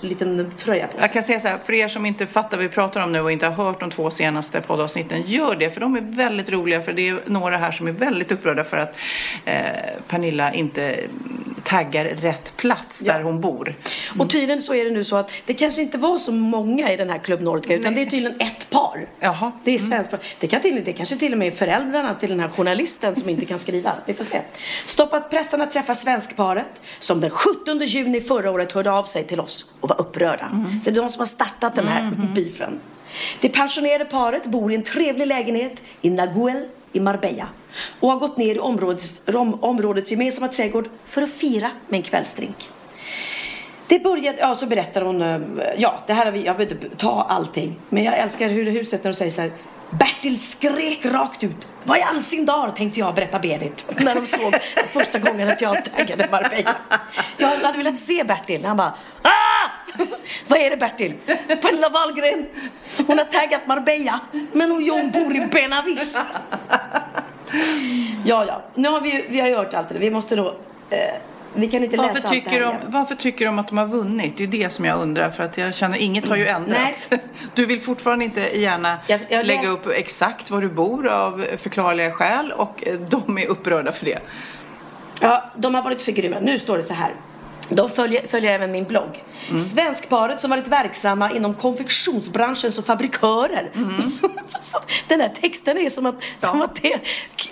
[0.00, 1.00] liten tröja på sig.
[1.00, 3.20] Jag kan säga så här, för er som inte fattar vad vi pratar om nu
[3.20, 6.82] och inte har hört de två senaste poddavsnitten, gör det för de är väldigt roliga
[6.82, 8.96] för det är några här som är väldigt upprörda för att
[9.44, 9.62] eh,
[10.08, 13.74] Pernilla inte mm, taggar rätt plats där hon bor.
[14.18, 16.96] Och tydligen så är det nu så att det kanske inte var så många i
[16.96, 19.06] den här Club Nordica utan det är tydligen ett par.
[19.20, 19.52] Jaha.
[19.64, 20.20] Det är svenskt par.
[20.38, 23.28] Det, kan till, det kanske till och med är föräldrarna till den här journalisten som
[23.28, 23.92] inte kan skriva.
[24.06, 24.40] Vi får se.
[24.86, 29.72] Stoppat pressarna träffar svenskparet som den 17 juni förra året hörde av sig till oss
[29.80, 30.50] och var upprörda.
[30.84, 32.80] Så det är de som har startat den här beefen.
[33.40, 37.48] Det pensionerade paret bor i en trevlig lägenhet i Naguel i Marbella
[38.00, 42.02] och har gått ner i områdets, om, områdets gemensamma trädgård för att fira med en
[42.02, 42.70] kvällsdrink.
[43.86, 45.40] Det började, ja så berättar hon, eh,
[45.76, 47.76] ja det här har vi, jag behöver inte ta allting.
[47.88, 49.52] Men jag älskar hur huset när de säger så här.
[49.90, 51.66] Bertil skrek rakt ut.
[51.84, 53.86] Vad i all sin dar tänkte jag berätta Berit.
[54.00, 54.54] När de såg
[54.88, 56.76] första gången att jag taggade Marbella.
[57.36, 58.64] Jag hade velat se Bertil.
[58.64, 59.70] Han bara ah!
[60.46, 61.14] Vad är det Bertil?
[61.46, 62.46] Pernilla Wahlgren.
[63.06, 64.20] Hon har taggat Marbella.
[64.52, 66.18] Men hon, hon bor i Benavis.
[68.24, 68.62] Ja, ja.
[68.74, 69.98] Nu har vi, vi har hört allt det.
[69.98, 70.56] Vi måste då,
[70.90, 71.14] eh,
[71.54, 73.86] vi kan inte Varför läsa allt tycker, här de, varför tycker de att de har
[73.86, 74.36] vunnit?
[74.36, 77.08] Det är det som jag undrar för att jag känner inget har ju ändrats.
[77.54, 82.10] Du vill fortfarande inte gärna Jag- jag lägga upp exakt var du bor av förklarliga
[82.12, 84.18] skäl och eh, de är upprörda för det.
[85.22, 86.36] Ja, de har varit för grymma.
[86.40, 87.14] Nu står det så här.
[87.72, 89.24] De följer, följer även min blogg.
[89.72, 93.70] Svenskparet som varit verksamma inom konfektionsbranschen som fabrikörer.
[94.52, 97.00] Alltså, den här texten är som att, som att det är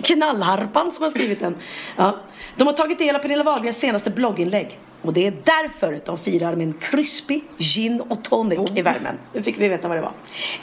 [0.03, 1.55] knallharpan som har skrivit den.
[1.95, 2.17] Ja.
[2.59, 4.79] De har tagit del av Pernilla Wahlgrens senaste blogginlägg.
[5.01, 9.15] Och det är därför de firar med en crispy gin och tonic i värmen.
[9.33, 10.11] Nu fick vi veta vad det var.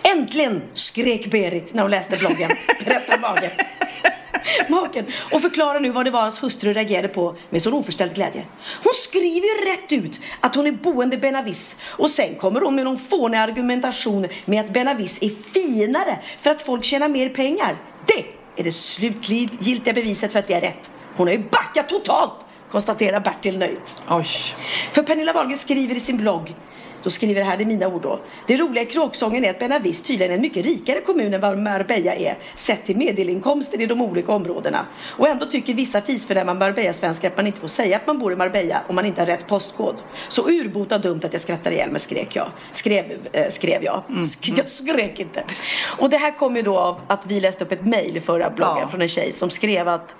[0.02, 0.62] Äntligen!
[0.74, 2.50] skrek Berit när hon läste bloggen.
[2.84, 3.50] Berättar Wahlgren.
[4.68, 5.06] Maken.
[5.32, 8.44] Och förklarar nu vad det var hans hustru reagerade på med sån oförställd glädje.
[8.84, 12.84] Hon skriver ju rätt ut att hon är boende Benavis och sen kommer hon med
[12.84, 17.76] någon fånig argumentation med att Benavis är finare för att folk tjänar mer pengar.
[18.06, 18.24] Det
[18.60, 20.90] är det slutgiltiga beviset för att vi har rätt.
[21.16, 24.02] Hon har ju backat totalt, konstaterar Bertil nöjt.
[24.08, 24.26] Oj.
[24.92, 26.54] För Pernilla Wahlgren skriver i sin blogg
[27.02, 28.20] då skriver det här, det är mina ord då.
[28.46, 31.58] Det roliga i kråksången är att Benavis tydligen är en mycket rikare kommun än vad
[31.58, 34.86] Marbella är sett till medelinkomster i de olika områdena.
[35.08, 38.36] Och ändå tycker vissa fisförnäma Marbella-svenskar att man inte får säga att man bor i
[38.36, 39.94] Marbella om man inte har rätt postkod.
[40.28, 42.48] Så urbota dumt att jag skrattar ihjäl mig skrek jag.
[42.72, 44.02] Skrev, eh, skrev jag.
[44.08, 45.44] Sk- jag skrek inte.
[45.98, 48.50] Och det här kom ju då av att vi läste upp ett mejl i förra
[48.50, 48.88] bloggen Ja.
[48.88, 50.16] från en tjej som skrev att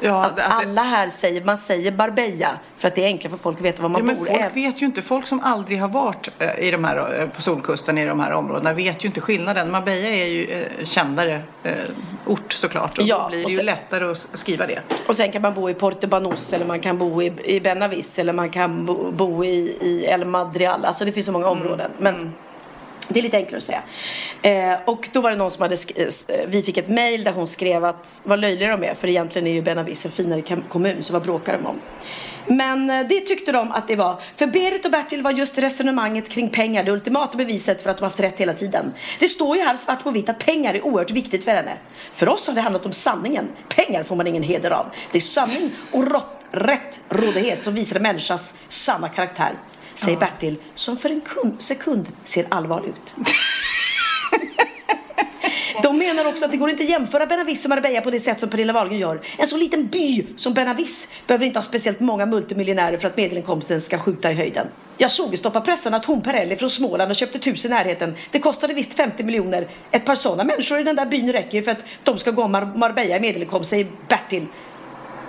[0.00, 3.56] Ja, att alla här säger, man säger Marbella för att det är enklare för folk
[3.58, 4.26] att veta var man Ja, men bor.
[4.26, 7.42] folk vet ju inte, folk som aldrig har varit eh, i de här, eh, på
[7.42, 9.70] Solkusten i de här områdena vet ju inte skillnaden.
[9.70, 11.42] Marbella är ju eh, kändare
[12.26, 14.80] ort såklart och Ja, då blir det ju sen- lättare att skriva det.
[15.06, 18.32] Och sen kan man bo i Portobanos eller man kan bo i, i Benavis eller
[18.32, 20.84] man kan bo, bo i, i El Madrial.
[20.84, 21.90] Alltså det finns så många områden.
[21.98, 22.32] Men
[23.14, 23.82] det är lite enklare att säga.
[24.42, 27.32] Eh, och då var det någon som hade, eh, eh, vi fick ett mail där
[27.32, 31.02] hon skrev att vad löjliga de är för egentligen är ju Benavis en finare kommun
[31.02, 31.80] så vad bråkar de om?
[32.46, 34.20] Men eh, det tyckte de att det var.
[34.34, 38.04] För Berit och Bertil var just resonemanget kring pengar det ultimata beviset för att de
[38.04, 38.92] haft rätt hela tiden.
[39.18, 41.76] Det står ju här svart på vitt att pengar är oerhört viktigt för henne.
[42.12, 43.48] För oss har det handlat om sanningen.
[43.68, 44.86] Pengar får man ingen heder av.
[45.12, 49.52] Det är sanning och rått, rätt rådighet som visar människans människas sanna karaktär.
[50.00, 53.14] Säger Bertil som för en kund, sekund ser allvarlig ut.
[55.82, 58.40] De menar också att det går inte att jämföra Benavis och Marbella på det sätt
[58.40, 59.20] som Pernilla Wahlgren gör.
[59.38, 63.80] En så liten by som Benavis behöver inte ha speciellt många multimiljonärer för att medelinkomsten
[63.80, 64.66] ska skjuta i höjden.
[64.98, 68.14] Jag såg i Stoppa pressen att hon Perrelli från Småland och köpte hus i närheten.
[68.30, 69.68] Det kostade visst 50 miljoner.
[69.90, 72.42] Ett par sådana människor i den där byn räcker ju för att de ska gå
[72.42, 74.46] Mar- Marbella i medelinkomst, säger Bertil.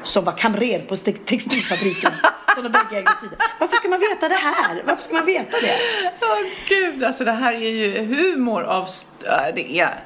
[0.03, 2.11] Som var kamrer på te- textilfabriken.
[2.55, 3.37] som de bägge ägde tidigare.
[3.59, 4.83] Varför ska man veta det här?
[4.85, 5.75] Varför ska man veta det?
[6.21, 6.37] Åh
[6.67, 8.87] gud, alltså det här är ju humor av...
[9.25, 10.03] ja, Det är...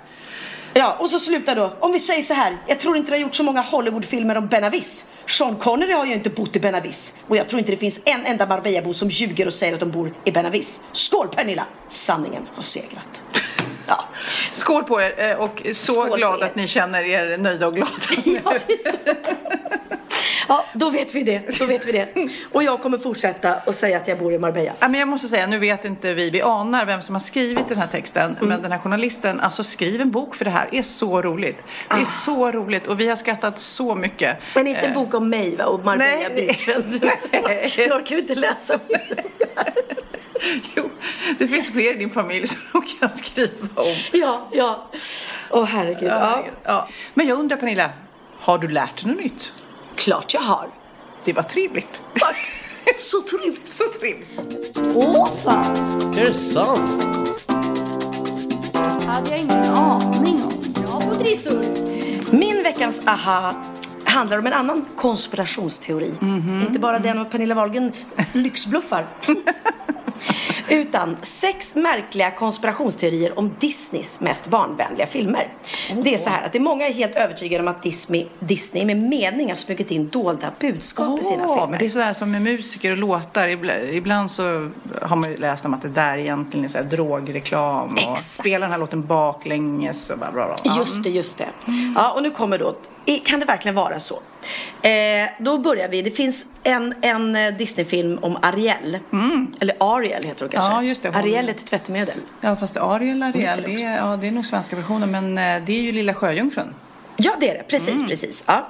[0.78, 1.74] Ja, och så slutar då.
[1.80, 2.58] Om vi säger så här.
[2.68, 5.06] Jag tror inte det har gjort så många Hollywoodfilmer om Benavis.
[5.28, 7.14] Sean Connery har ju inte bott i Benavis.
[7.28, 9.92] Och jag tror inte det finns en enda Marbellabo som ljuger och säger att de
[9.92, 10.82] bor i Benavis.
[10.92, 11.66] Skål Pernilla!
[11.90, 13.24] Sanningen har segrat.
[13.88, 14.04] Ja.
[14.54, 17.92] Skål på er eh, och så Skål glad att ni känner er nöjda och glada.
[18.26, 19.16] Ja, det.
[20.48, 21.60] Ja, då vet vi det.
[21.60, 22.08] Då vet vi det.
[22.52, 24.72] Och jag kommer fortsätta och säga att jag bor i Marbella.
[24.80, 27.68] Ja, men jag måste säga, nu vet inte vi, vi anar vem som har skrivit
[27.68, 30.78] den här texten, men den här journalisten, alltså skriv en bok för det här, det
[30.78, 31.64] är så roligt.
[31.90, 34.38] Det är så roligt och vi har skrattat så mycket.
[34.56, 35.66] Men inte en Eh, bok om mig va?
[35.66, 36.48] och Marbella Nej.
[36.48, 36.68] Beach.
[37.78, 39.16] Jag orkar inte läsa mer.
[40.76, 40.90] Jo,
[41.38, 43.96] det finns fler i din familj som de kan skriva om.
[44.12, 44.88] Ja, ja.
[45.52, 46.10] Åh herregud.
[46.10, 46.46] Ja.
[46.64, 46.88] Ja.
[47.14, 47.90] Men jag undrar Pernilla,
[48.40, 49.52] har du lärt dig något nytt?
[49.96, 50.68] Klart jag har.
[51.26, 52.02] Det var trevligt.
[52.20, 52.50] Tack.
[52.98, 53.68] Så trevligt.
[53.68, 54.30] Så trevligt.
[54.96, 55.76] Åh fan!
[56.18, 57.06] Är det sant?
[59.16, 60.74] hade jag ingen aning om.
[60.74, 61.64] Bra på trissor.
[62.32, 63.54] Min veckans aha
[64.04, 66.14] handlar om en annan konspirationsteori.
[66.68, 67.92] Inte bara den av Pernilla Wahlgren
[68.34, 69.06] lyxbluffar.
[70.70, 75.54] Utan sex märkliga konspirationsteorier om Disneys mest barnvänliga filmer.
[76.04, 78.86] Det är så här att det är många är helt övertygade om att Disney, Disney
[78.86, 81.68] med mening har smugit in dolda budskap i sina filmer.
[81.68, 83.48] men det är sådär som med musiker och låtar.
[83.48, 84.70] Ibland, så
[85.02, 87.94] har man ju läst om att det där egentligen är så här drogreklam.
[87.94, 88.20] Och Exakt.
[88.20, 90.76] spelar den här låten baklänges och bla bla bla.
[90.78, 91.50] Just det, just det.
[91.96, 92.76] Ja, och nu kommer då,
[93.26, 94.20] kan det verkligen vara så?
[94.82, 99.00] Eh, då börjar vi, det finns en, en eh, Disneyfilm om Ariel.
[99.60, 100.72] Eller Ariel heter hon kanske.
[100.72, 102.18] Ja, just det, hon- Ariel är ett tvättmedel.
[102.42, 105.12] Ja, fast Ariel, Ariel, det är, ja, det är nog svenska versionen.
[105.12, 106.74] Men eh, det är ju Lilla Sjöjungfrun.
[107.18, 107.64] Ja, det är det.
[107.64, 108.44] Precis, precis.
[108.48, 108.68] Ja.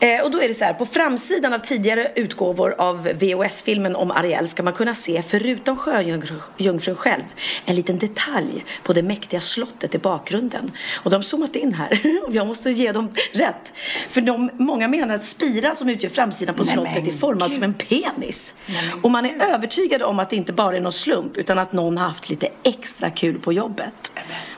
[0.00, 4.10] Eh, och då är det så här, på framsidan av tidigare utgåvor av VHS-filmen om
[4.10, 7.22] Ariel ska man kunna se, förutom sjöjungfrun själv,
[7.64, 10.70] en liten detalj på det mäktiga slottet i bakgrunden.
[11.04, 13.72] Och de har zoomat in här, och jag måste ge dem rätt.
[14.08, 17.52] För de, många menar att spiran som utgör framsidan på Nej, slottet men är formad
[17.52, 18.54] som en penis.
[19.02, 21.98] Och man är övertygad om att det inte bara är någon slump, utan att någon
[21.98, 24.12] har haft lite extra kul på jobbet.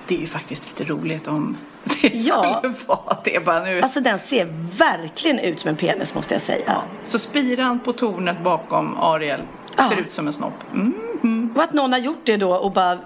[0.06, 1.56] Det är ju faktiskt lite roligt om
[2.02, 2.56] det Ja.
[2.58, 3.80] skulle vara det bara nu.
[3.80, 4.44] Alltså den ser
[4.78, 6.64] verkligen ut som en penis måste jag säga.
[6.66, 6.82] Ja.
[7.04, 9.40] Så spiran på tornet bakom Ariel
[9.76, 9.88] Ja.
[9.88, 10.64] ser ut som en snopp.
[10.74, 11.52] Mm.
[11.56, 12.98] Och att någon har gjort det då och bara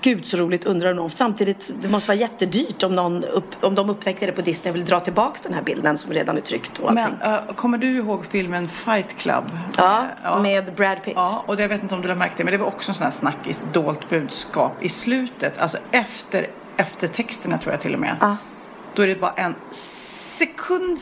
[0.00, 1.10] Gud så roligt undrar någon.
[1.10, 4.76] Samtidigt, det måste vara jättedyrt om, någon upp, om de upptäckte det på Disney och
[4.76, 7.04] vill dra tillbaks den här bilden som redan är tryckt och allting.
[7.20, 9.44] Men äh, kommer du ihåg filmen Fight Club?
[9.76, 11.12] ja, Eh, med Brad Pitt.
[11.16, 12.90] Ja, och det, jag vet inte om du har märkt det, men det var också
[12.90, 18.00] en sån här snackis, dolt budskap i slutet, alltså efter eftertexterna tror jag till och
[18.00, 18.16] med.
[18.20, 18.36] Ja.
[18.94, 20.98] Då är det bara en sekund,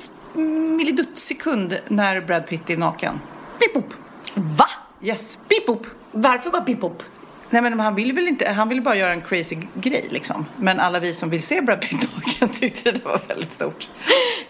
[0.77, 3.21] millidutt-sekund när Brad Pitt är naken.
[3.59, 3.95] Pip pop.
[4.35, 4.67] Va?
[5.03, 5.87] Yes, pip pop.
[6.13, 7.03] Varför bara pip-pop?
[7.51, 10.47] Nej men han vill väl inte, han vill bara göra en crazy grej liksom.
[10.57, 13.89] Men alla vi som vill se Brad Pitt naken tyckte det var väldigt stort.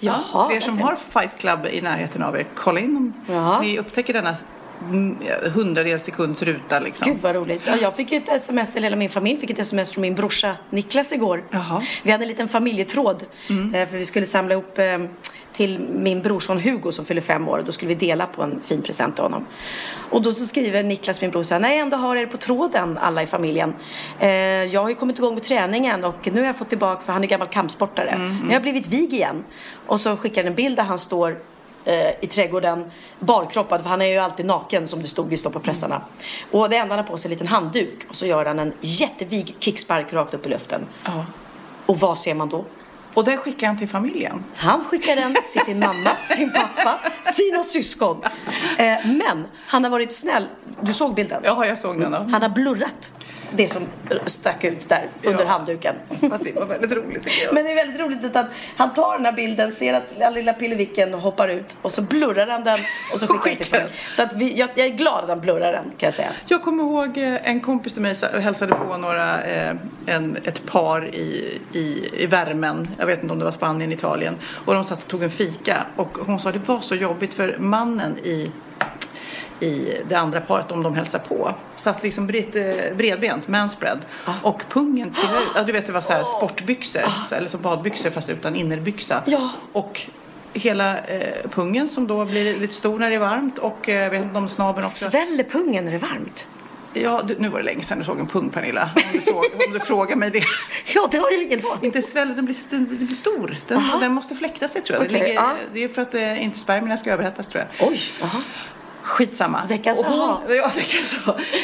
[0.00, 3.60] Jaha, För er som har Fight Club i närheten av er, kolla in om Ja.
[3.60, 4.36] ni upptäcker denna
[5.54, 7.12] hundradels sekunds ruta liksom.
[7.12, 7.62] Gud vad roligt.
[7.64, 10.14] Ja, jag fick ju ett sms, eller hela min familj fick ett sms från min
[10.14, 11.44] brorsa Niklas igår.
[11.50, 11.82] Jaha.
[12.02, 13.24] Vi hade en liten familjetråd.
[13.74, 14.98] eh, För vi skulle samla ihop eh,
[15.52, 17.62] till min brorson Hugo som fyller fem år.
[17.66, 19.46] Då skulle vi dela på en fin present till honom.
[20.10, 22.98] Och då så skriver Niklas, min bror, så här, jag ändå har er på tråden,
[22.98, 23.74] alla i familjen.
[24.18, 24.30] Eh,
[24.64, 27.22] jag har ju kommit igång med träningen och nu har jag fått tillbaka, för han
[27.24, 28.18] är gammal kampsportare.
[28.18, 29.44] Nu har jag blivit vig igen.
[29.86, 31.36] Och så skickar han en bild där han står
[32.20, 36.02] i trädgården barkroppad för han är ju alltid naken som det stod i Stoppa pressarna.
[36.50, 38.58] Och det enda han har på sig är en liten handduk och så gör han
[38.58, 40.86] en jättevig kickspark rakt upp i luften.
[41.04, 41.24] Ja.
[41.86, 42.64] Och vad ser man då?
[43.14, 44.44] Och den skickar han till familjen.
[44.56, 46.98] Han skickar den till sin mamma, sin pappa,
[47.34, 48.22] sina syskon.
[48.78, 50.46] Eh, men han har varit snäll.
[50.80, 51.42] Du såg bilden?
[51.44, 52.10] Ja, jag såg den.
[52.10, 52.18] då.
[52.18, 53.10] Han har blurrat
[53.56, 53.82] det som
[54.26, 55.48] stack ut där under Ja.
[55.50, 55.94] handduken.
[56.30, 57.54] Fast det var väldigt roligt tycker jag.
[57.54, 61.14] Men det är väldigt roligt att han tar den här bilden, ser att lilla pillevicken
[61.14, 62.76] hoppar ut och så blurrar han den
[63.12, 63.92] och så skickar han till familjen.
[64.12, 66.32] Så att vi, jag, jag är glad att han blurrar den kan jag säga.
[66.46, 69.74] Jag kommer ihåg eh, en kompis till mig sa- hälsade på några, eh,
[70.06, 72.88] en, ett par i, i, i värmen.
[72.98, 74.34] Jag vet inte om det var Spanien, Italien.
[74.64, 75.86] Och de satt och tog en fika.
[75.96, 78.50] Och hon sa det var så jobbigt för mannen i
[79.62, 81.54] i det andra paret om de hälsar på.
[81.74, 83.98] Satt liksom bred, eh, bredbent, manspread.
[84.42, 85.50] Och pungen trillade ut.
[85.54, 87.02] Ja, du vet det var så här sportbyxor.
[87.28, 89.22] Så, eller som badbyxor fast utan innerbyxa.
[89.26, 89.50] Ja.
[89.72, 90.00] Och
[90.52, 93.58] hela eh, pungen som då blir lite stor när det är varmt.
[93.58, 95.10] Och eh, vet inte om snabeln också.
[95.10, 96.50] Sväller pungen när det är varmt?
[96.94, 98.90] Ja, du, nu var det länge sedan du såg en pung Pernilla.
[98.94, 100.44] Om du, frågar, om du frågar mig det.
[100.94, 103.56] Ja, det har jag ingen aning Inte sväller, den blir, den blir stor.
[103.68, 105.06] Den, den måste fläkta sig tror jag.
[105.06, 107.88] Okej, det, ligger, det är för att eh, inte spermierna ska överhettas tror jag.
[107.88, 108.38] Oj, aha.
[109.02, 109.62] Skitsamma.
[109.68, 111.16] Veckans Och hon, ja, veckans.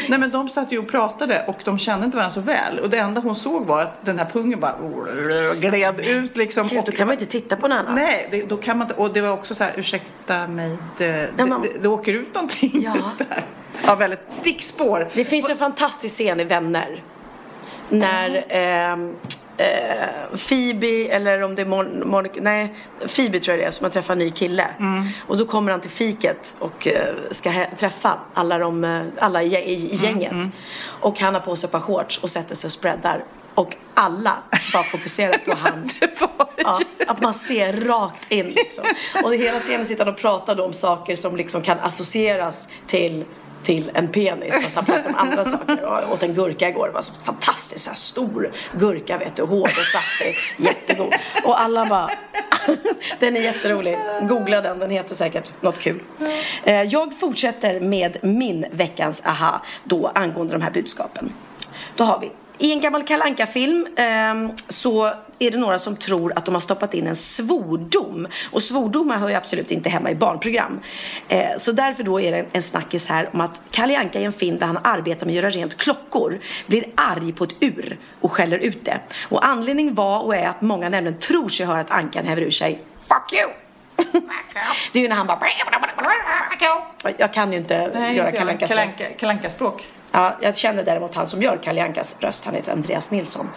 [0.08, 2.78] Nej men de satt ju och pratade och de kände inte varandra så väl.
[2.78, 4.74] Och det enda hon såg var att den här pungen bara
[5.54, 6.68] gled ut liksom.
[6.68, 7.94] Gud, och, då kan man ju inte titta på någon annan.
[7.94, 9.00] Nej, det, då kan man inte.
[9.00, 12.12] Och det var också så här, ursäkta mig, det, Ja, men- det, det, det åker
[12.14, 12.94] ut någonting Ja.
[13.18, 13.44] där.
[13.86, 15.08] Ja, väldigt stickspår.
[15.14, 17.02] Det finns en fantastisk scen i Vänner.
[17.88, 19.14] När ehm,
[19.58, 22.74] eh, Phoebe eller om det är Mon- Monica, nej
[23.16, 24.66] Phoebe tror jag det är som har träffat en ny kille.
[25.26, 29.46] Och då kommer han till fiket och eh, ska träffa alla, de, eh, alla i,
[29.56, 30.46] i, i gänget.
[31.00, 33.24] Och han har på sig ett par shorts och sätter sig och spreadar.
[33.54, 34.36] Och alla
[34.72, 36.00] bara fokuserar på hans
[36.56, 38.84] Ja, att man ser rakt in liksom.
[39.24, 43.24] Och hela scenen sitter han och pratar om saker som liksom kan associeras till
[43.68, 45.78] till en penis fast han pratade om andra saker.
[45.82, 49.42] Jag åt en gurka igår, det var så fantastiskt så här stor gurka vet du,
[49.42, 51.14] hård och saftig, jättegod.
[51.44, 52.10] Och alla bara,
[53.18, 53.98] den är jätterolig.
[54.22, 56.02] Googla den, den heter säkert något kul.
[56.64, 61.32] Eh, jag fortsätter med min veckans aha då angående de här budskapen.
[61.96, 66.32] Då har vi i en gammal kalanka film ehm, så är det några som tror
[66.36, 68.28] att de har stoppat in en svordom.
[68.50, 70.80] Och svordomar hör ju absolut inte hemma i barnprogram.
[71.28, 74.32] Eh, så därför då är det en, snackis här om att Kalle Anka i en
[74.32, 78.32] film där han arbetar med att göra rent klockor blir arg på ett ur och
[78.32, 79.00] skäller ut det.
[79.28, 82.50] Och anledningen var och är att många nämligen tror sig höra att Ankan häver ur
[82.50, 83.50] sig Fuck you!
[84.92, 85.36] det är ju när han bara
[87.18, 88.56] Jag kan ju inte Nej, göra Kalle
[89.80, 89.97] jag.
[90.12, 92.44] Ja, jag känner däremot han som gör Kalle Ankas röst.
[92.44, 93.48] Han heter Andreas Nilsson.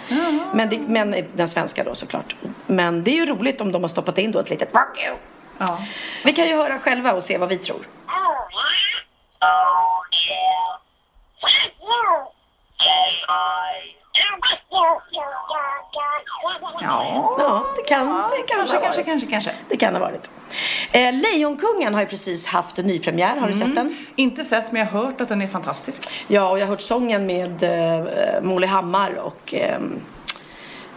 [0.54, 2.36] Men, det, men den svenska då såklart.
[2.68, 4.70] Men det är ju roligt om de har stoppat in då ett litet.
[5.58, 5.80] Ja.
[6.26, 7.86] Vi kan ju höra själva och se vad vi tror.
[16.82, 17.36] Ja.
[17.39, 19.06] Ja, det kan, det kan kanske, kanske, varit.
[19.06, 19.52] kanske, kanske.
[19.70, 20.30] Det kan ha varit.
[20.91, 23.38] Eh, Lejonkungen har ju precis haft en nypremiär.
[23.38, 23.95] Har du sett den?
[24.16, 26.04] Inte sett, men jag har hört att den är fantastisk.
[26.28, 29.93] Ja, och jag har hört sången med eh, Molly Hammar och ehm,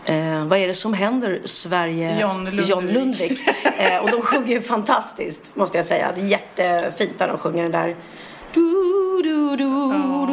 [0.05, 2.21] eh, vad är det som händer Sverige?
[2.21, 2.69] John Lundvik.
[2.69, 3.41] John Lundvik.
[3.79, 6.13] eh, och de sjunger ju fantastiskt måste jag säga.
[6.15, 7.97] Det är jättefint när de sjunger den där.
[8.55, 10.27] Du, du, du, Ja.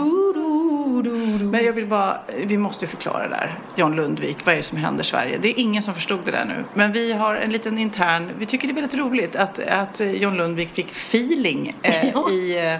[1.51, 3.55] Men jag vill bara, vi måste ju förklara det där.
[3.75, 5.37] John Lundvik, vad är det som händer Sverige?
[5.41, 6.63] Det är ingen som förstod det där nu.
[6.73, 10.37] Men vi har en liten intern, vi tycker det är väldigt roligt att, att John
[10.37, 12.29] Lundvik fick feeling eh, Ja.
[12.31, 12.79] i, eh,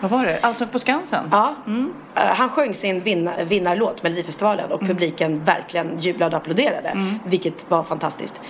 [0.00, 1.28] vad var det, Allsång på Skansen.
[1.30, 1.54] Ja.
[1.66, 7.18] Eh, han sjöng sin vinna, vinnarlåt Melodifestivalen och publiken verkligen jublade och applåderade.
[7.24, 8.40] Vilket var fantastiskt.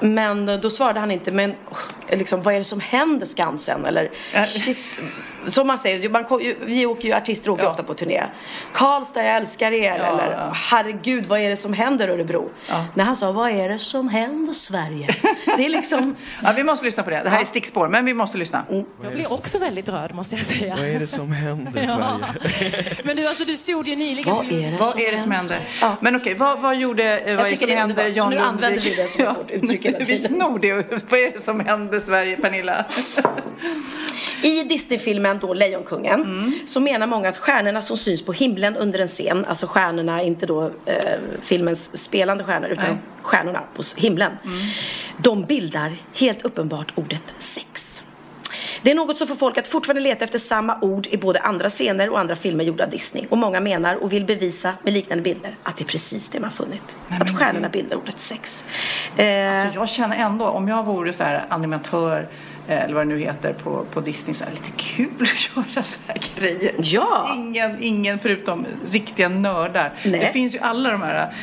[0.00, 1.78] Men då svarade han inte, men oh,
[2.10, 3.84] liksom, vad är det som händer Skansen?
[3.86, 4.10] Eller
[4.46, 5.00] shit.
[5.46, 6.24] Som man säger, man,
[6.60, 7.70] vi åker ju, artister åker Ja.
[7.70, 8.22] ofta på turné.
[8.72, 9.88] Karlstad, jag älskar er.
[9.98, 10.52] Ja, eller ja.
[10.54, 12.50] herregud, vad är det som händer Örebro?
[12.68, 12.84] Ja.
[12.94, 15.08] När han sa, vad är det som händer Sverige?
[15.56, 17.20] Det är liksom, Ja, vi måste lyssna på det.
[17.24, 18.64] Det här är stickspår, men vi måste lyssna.
[19.02, 20.76] Jag blir också väldigt rörd måste jag säga.
[20.78, 22.94] Vad är det som händer Sverige?
[23.04, 25.18] Men du, alltså, du stod ju nyligen vad på är det Vad som är det
[25.18, 25.54] som händer?
[25.54, 25.70] händer?
[25.80, 25.96] Ja.
[26.00, 28.08] Men okej, vad, vad gjorde, vad är det som händer.
[28.08, 30.28] John Så nu använder vi det som ett uttryck hela Vi tiden.
[30.28, 30.72] snor det.
[31.10, 32.84] Vad är det som händer Sverige, Pernilla?
[34.42, 39.06] I Disneyfilmen då Lejonkungen så menar många att stjärnorna som syns på himlen under en
[39.06, 42.98] scen, alltså stjärnorna, inte då eh, filmens spelande stjärnor utan Nej.
[43.22, 44.32] stjärnorna på himlen.
[45.16, 48.04] De bildar helt uppenbart ordet sex.
[48.84, 51.68] Det är något som får folk att fortfarande leta efter samma ord i både andra
[51.68, 53.26] scener och andra filmer gjorda av Disney.
[53.30, 56.50] Och många menar och vill bevisa med liknande bilder att det är precis det man
[56.50, 56.96] funnit.
[57.08, 58.64] Nej, att stjärnorna bildar ordet sex.
[59.16, 62.28] Eh, Alltså jag känner ändå, om jag vore så här animatör
[62.68, 65.82] eh, eller vad det nu heter på, på Disney, så här, lite kul att göra
[65.82, 66.74] så här grejer.
[66.78, 67.32] Ja.
[67.36, 69.92] Ingen, ingen förutom riktiga nördar.
[70.04, 70.20] Nej.
[70.20, 71.34] Det finns ju alla de här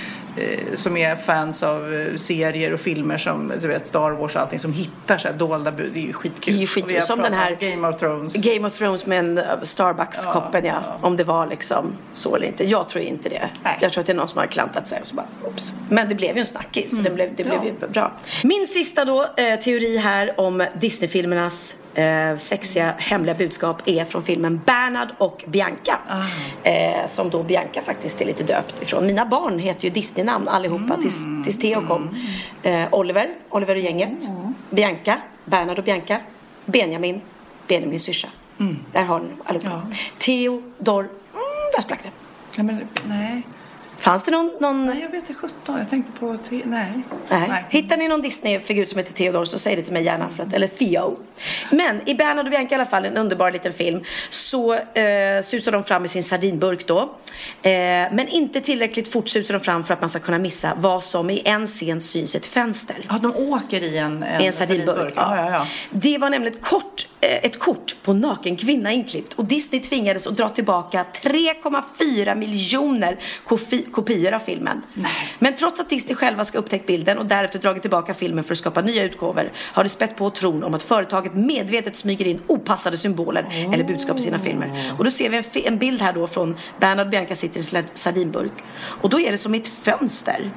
[0.73, 4.59] som är fans av eh, serier och filmer som du vet, Star Wars och allting
[4.59, 5.91] som hittar så här dolda bud.
[5.93, 6.53] Det är ju skitkul.
[6.53, 7.01] Det är ju skitkul.
[7.01, 8.45] Som den här Game of Thrones.
[8.45, 12.47] Game of Thrones med en uh, Starbucks-koppen ja, Ja, Om det var liksom så eller
[12.47, 12.63] inte.
[12.69, 13.49] Jag tror inte det.
[13.63, 13.77] Nej.
[13.81, 15.71] Jag tror att det är någon som har klantat sig och så bara oops.
[15.89, 16.95] Men det blev ju en snackis.
[16.95, 17.59] så Det, blev, det Mm.
[17.59, 18.11] blev ju bra.
[18.43, 24.61] Min sista då, eh, teori här om Disneyfilmernas eh, sexiga hemliga budskap är från filmen
[24.65, 25.99] Bernard och Bianca.
[26.09, 26.69] Ah.
[26.69, 29.05] Eh, som då Bianca faktiskt är lite döpt ifrån.
[29.05, 31.43] Mina barn heter ju Disneynamn allihopa tills, Mm.
[31.43, 32.15] tills Theo kom.
[32.63, 34.29] Eh, Oliver, Oliver och gänget.
[34.69, 36.19] Bianca, Bernard och Bianca.
[36.65, 37.21] Benjamin,
[37.67, 38.27] Benjamins syrsa.
[38.91, 39.67] Där har ni allihopa.
[39.75, 39.81] Mm.
[39.89, 39.95] Ja.
[40.17, 41.11] Theodor, mm,
[41.75, 42.09] där sprack det.
[42.57, 43.41] Nej, men, nej.
[44.01, 45.77] Fanns det någon, någon nej, jag vet inte 17.
[45.77, 46.37] Jag tänkte på...
[46.49, 46.91] Te- nej.
[47.29, 47.65] Nej.
[47.69, 50.29] Hittar ni någon Disney-figur som heter Theodor så säg det till mig gärna.
[50.29, 51.17] För att, eller Theo.
[51.71, 55.71] Men i Bernhard och Bianca i alla fall, en underbar liten film, så eh, susar
[55.71, 56.99] de fram i sin sardinburk då.
[56.99, 57.71] Eh,
[58.11, 61.29] men inte tillräckligt fort susar de fram för att man ska kunna missa vad som
[61.29, 63.05] i en scen syns ett fenster.
[63.09, 65.13] Ja, de åker i en, en, en sardinburk.
[65.15, 65.67] Ja, ja, ja.
[65.91, 70.37] Det var nämligen ett kort ett kort på naken kvinna inklippt och Disney tvingades att
[70.37, 73.19] dra tillbaka 3,4 miljoner
[73.91, 74.81] kopior av filmen.
[75.39, 78.57] Men trots att Disney själva ska upptäckt bilden och därefter dragit tillbaka filmen för att
[78.57, 82.97] skapa nya utgåvor har det spett på tron om att företaget medvetet smyger in opassade
[82.97, 84.93] symboler eller budskap i sina filmer.
[84.97, 85.43] Och då ser vi en,
[85.73, 88.53] en bild här då från Bernhard Bianca sitter i en sardinburk
[89.01, 90.51] och då är det som ett fönster.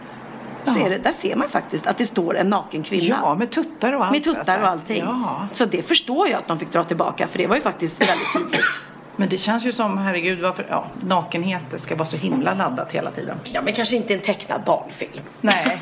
[0.64, 3.18] Så det, där ser man faktiskt att det står en naken kvinna.
[3.22, 4.12] Ja, med tuttar och allt.
[4.12, 4.98] Med tuttar och allting.
[5.04, 5.48] Ja.
[5.52, 8.32] Så det förstår jag att de fick dra tillbaka för det var ju faktiskt väldigt
[8.36, 8.60] tydligt.
[9.16, 13.10] Men det känns ju som, herregud, varför, ja, nakenhet ska vara så himla laddat hela
[13.10, 13.36] tiden.
[13.52, 15.20] Ja, men kanske inte en tecknad barnfilm.
[15.40, 15.78] Nej,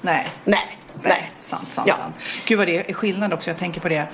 [0.00, 0.28] nej.
[0.44, 1.96] Nej, Nej, sant, sant, Ja.
[1.96, 2.14] sant.
[2.46, 3.50] Gud vad det är skillnad också.
[3.50, 4.06] Jag tänker på det.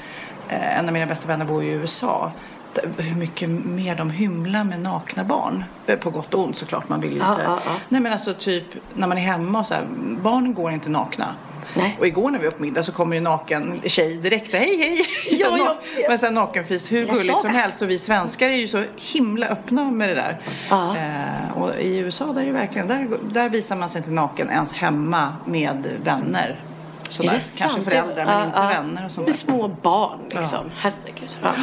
[0.49, 2.33] Eh, en av mina bästa vänner bor ju i USA.
[2.75, 5.65] D- Hur mycket mer de hymlar med nakna barn.
[5.87, 6.89] Eh, På gott och ont såklart.
[6.89, 7.43] Man vill ju Ja, inte.
[7.43, 7.73] ja, ja.
[7.89, 8.65] Nej men alltså typ
[8.95, 9.85] när man är hemma och så här.
[10.23, 11.27] Barn går inte nakna.
[11.75, 11.97] Nej.
[12.01, 14.53] Och igår när vi var på middag så kommer ju naken tjej direkt.
[14.53, 15.07] Hej hej!
[15.41, 16.09] Ja, vet.
[16.09, 17.83] Men sen nakenfis hur Jag gulligt som helst.
[17.83, 20.39] Och vi svenskar är ju så himla öppna med det där.
[20.71, 20.97] Ja.
[20.97, 24.51] Eh, och i USA där är det verkligen, där, där visar man sig inte naken
[24.51, 26.61] ens hemma med vänner.
[27.09, 27.39] Sådär.
[27.39, 27.73] Sant?
[27.73, 28.69] Kanske föräldrar men Ja, inte ja.
[28.69, 30.71] vänner och sånt Med små barn liksom.
[30.77, 31.37] Herregud.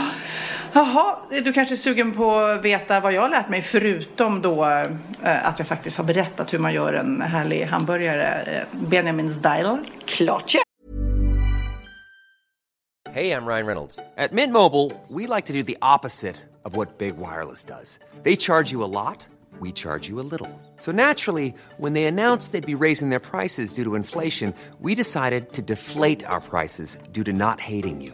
[0.73, 0.79] Ja.
[0.79, 4.65] Jaha, du kanske är sugen på att veta vad jag har lärt mig förutom då
[5.23, 9.77] eh, att jag faktiskt har berättat hur man gör en härlig hamburgare, eh, Benjamin style.
[10.05, 10.61] Klart ja.
[13.11, 13.99] Hey, I'm Ryan Reynolds.
[14.17, 17.99] At Mint Mobile, we like to do the opposite of what Big Wireless does.
[18.23, 19.25] They charge you a lot,
[19.59, 20.49] we charge you a little.
[20.77, 25.53] So naturally, when they announced they'd be raising their prices due to inflation, we decided
[25.53, 28.13] to deflate our prices due to not hating you.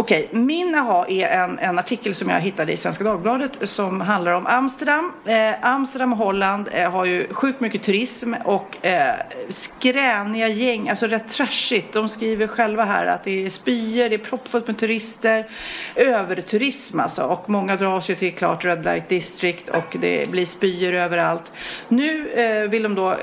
[0.00, 4.32] Okej, min aha är en, en artikel som jag hittade i Svenska Dagbladet som handlar
[4.32, 5.12] om Amsterdam.
[5.26, 9.14] Eh, Amsterdam och Holland eh, har ju sjukt mycket turism och eh,
[9.48, 11.92] skräniga gäng, alltså rätt trashigt.
[11.92, 15.48] De skriver själva här att det är spyor, det är proppfullt med turister,
[15.94, 17.22] överturism alltså.
[17.22, 21.52] Och många dras ju till klart Red Light District och det blir spyor överallt.
[21.88, 23.16] Nu eh, vill de då eh,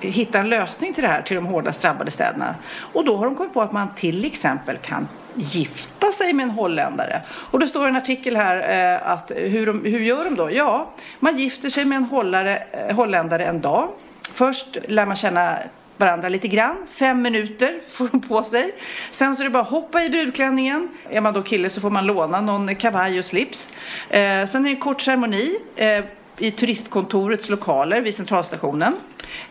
[0.00, 2.54] hitta en lösning till det här till de hårdast drabbade städerna.
[2.92, 6.50] Och då har de kommit på att man till exempel kan gifta sig med en
[6.50, 7.22] holländare.
[7.30, 8.56] Och det står en artikel här
[8.94, 10.50] eh, att hur, de, hur gör de då?
[10.50, 13.88] Ja, man gifter sig med en hållare, eh, holländare en dag.
[14.32, 15.58] Först lär man känna
[15.96, 16.76] varandra lite grann.
[16.90, 18.74] Fem minuter får de på sig.
[19.10, 20.88] Sen så är det bara att hoppa i brudklänningen.
[21.10, 23.68] Är man då kille så får man låna någon kavaj och slips.
[24.10, 26.04] Eh, sen är det en kort ceremoni eh,
[26.38, 28.96] i turistkontorets lokaler vid centralstationen.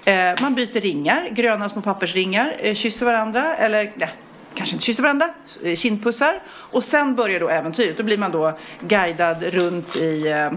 [0.06, 4.10] Eh, man byter ringar, gröna små pappersringar, eh, kysser varandra eller nej,
[4.56, 5.30] kanske inte kysser varandra,
[5.64, 6.42] eh, kindpussar.
[6.48, 7.98] Och sen börjar då äventyret.
[7.98, 10.52] Då blir man då guidad runt i eh,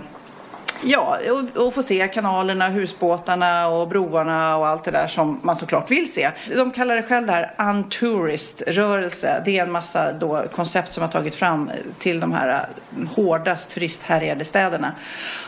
[0.83, 5.57] Ja, och, och få se kanalerna, husbåtarna och broarna och allt det där som man
[5.57, 6.31] såklart vill se.
[6.57, 9.43] De kallar det själv det här untourist-rörelse.
[9.45, 13.71] Det är en massa då koncept som har tagit fram till de här äh, hårdast
[13.71, 14.93] turisthärjade städerna.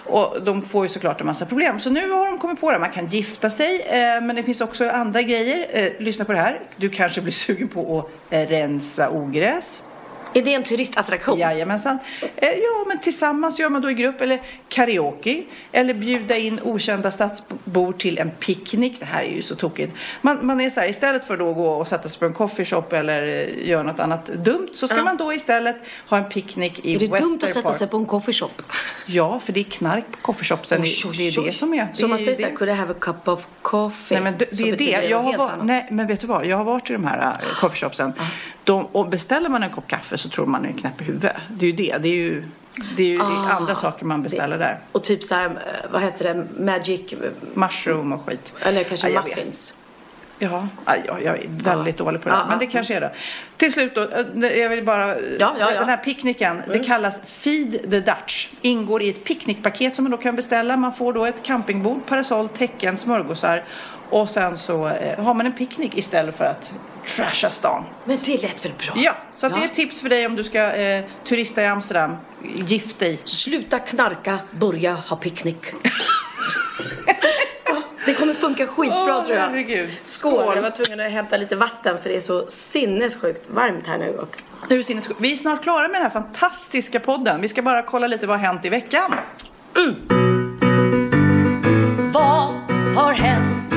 [0.05, 1.81] Och de får ju såklart en massa problem.
[1.81, 2.79] Så nu har de kommit på det.
[2.79, 5.67] Man kan gifta sig, eh, men det finns också andra grejer.
[5.71, 6.61] Eh, lyssna på det här.
[6.77, 9.83] Du kanske blir sugen på att eh, rensa ogräs.
[10.35, 11.39] Är det en turistattraktion?
[11.39, 11.99] Jajamensan.
[12.37, 17.11] Eh, ja, men tillsammans gör man då i grupp eller karaoke eller bjuda in okända
[17.11, 19.01] stadsbor till en picknick.
[19.01, 19.93] Det här är ju så tokigt.
[20.21, 22.93] Man, man är så här, istället för att gå och sätta sig på en coffeeshop
[22.93, 25.05] eller eh, göra något annat dumt så ska Ja.
[25.05, 25.77] man då istället
[26.09, 28.63] ha en picknick i Är det dumt att sätta sig på en coffeeshop?
[29.07, 30.81] Ja, för det är knark på coffeeshopsen.
[30.81, 31.89] Det är det som är.
[31.93, 34.15] Så man säger så här, could I have a cup of coffee?
[34.15, 35.09] Nej, men det, det är det.
[35.09, 36.47] Jag har var, nej, men vet du vad?
[36.47, 38.13] Jag har varit i de här uh, coffeeshopsen.
[38.65, 41.37] De, och beställer man en kopp kaffe så tror man är knäpp i huvudet.
[41.49, 41.99] Det är ju det.
[41.99, 42.45] Det är ju,
[42.97, 44.79] det är ju Ah, andra saker man beställer där.
[44.93, 45.59] Och typ så här,
[45.93, 47.19] vad heter det, magic, eh,
[47.55, 48.55] Mushroom och skit.
[48.63, 49.75] eller kanske Ja, jag muffins.
[50.39, 52.35] Ja, aj, ja, jag är väldigt dålig på det.
[52.35, 52.59] Ja, här, men ja.
[52.59, 53.13] det kanske är det.
[53.57, 55.07] Till slut då, eh, jag vill bara...
[55.09, 55.81] Ja, ja, ja.
[55.81, 58.49] Den här picknicken, det kallas Feed the Dutch.
[58.61, 60.77] Ingår i ett picknickpaket som man då kan beställa.
[60.77, 63.65] Man får då ett campingbord, parasoll, täcken, smörgåsar.
[64.11, 66.73] Och sen så eh, har man en picknick istället för att
[67.07, 67.85] trasha stan.
[68.05, 69.03] Men det lät väl bra?
[69.03, 71.67] Ja, så att det är ett tips för dig om du ska eh, turista i
[71.67, 72.17] Amsterdam.
[72.57, 73.19] Gift dig.
[73.25, 75.67] Sluta knarka, börja ha picknick.
[77.65, 79.47] Ja, det kommer funka skitbra Åh, tror jag.
[79.47, 79.91] herregud.
[80.03, 80.33] Skål.
[80.43, 80.55] Skål.
[80.57, 84.19] Jag var tvungen att hämta lite vatten för det är så sinnessjukt varmt här nu.
[84.19, 84.37] Och...
[84.69, 85.15] Nu är det.
[85.21, 87.41] Vi är snart klara med den här fantastiska podden.
[87.41, 89.15] Vi ska bara kolla lite vad har hänt i veckan.
[92.13, 92.55] Vad
[92.97, 93.68] har hänt?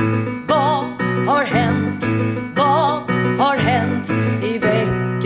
[1.26, 2.06] Har hänt?
[2.56, 4.10] Vad har hänt
[4.44, 5.22] i veckan?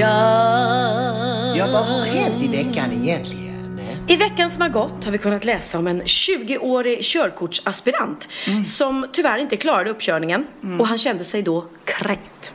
[1.57, 3.80] Ja, vad har hänt i veckan egentligen?
[4.09, 8.28] I veckan som har gått har vi kunnat läsa om en 20-årig körkortsaspirant
[8.64, 10.47] som tyvärr inte klarade uppkörningen
[10.78, 12.53] och han kände sig då kränkt.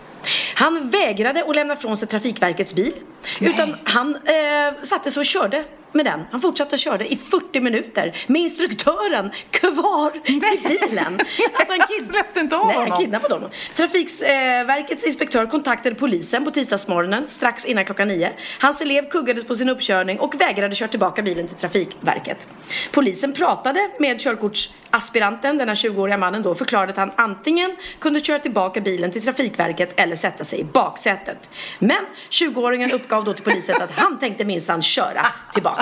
[0.55, 2.93] Han vägrade att lämna från sig Trafikverkets bil
[3.39, 5.63] utan han eh, satte sig och körde
[5.93, 6.19] med den.
[6.31, 11.19] Han fortsatte körde i 40 minuter med instruktören kvar i bilen.
[11.53, 12.99] Alltså han kid- Släppte inte av Nej, han honom.
[12.99, 13.49] kidnappade honom.
[13.73, 18.31] Trafikverkets inspektör kontaktade polisen på tisdagsmorgonen strax innan klockan nio.
[18.59, 22.47] Hans elev kuggades på sin uppkörning och vägrade köra tillbaka bilen till Trafikverket.
[22.91, 28.19] Polisen pratade med körkortsaspiranten, den här 20-åriga mannen då, och förklarade att han antingen kunde
[28.19, 31.49] köra tillbaka bilen till Trafikverket eller sätta sig i baksätet.
[31.79, 35.80] Men 20-åringen uppgav då till polisen att han tänkte minsann köra tillbaka.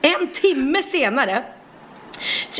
[0.00, 1.44] En timme senare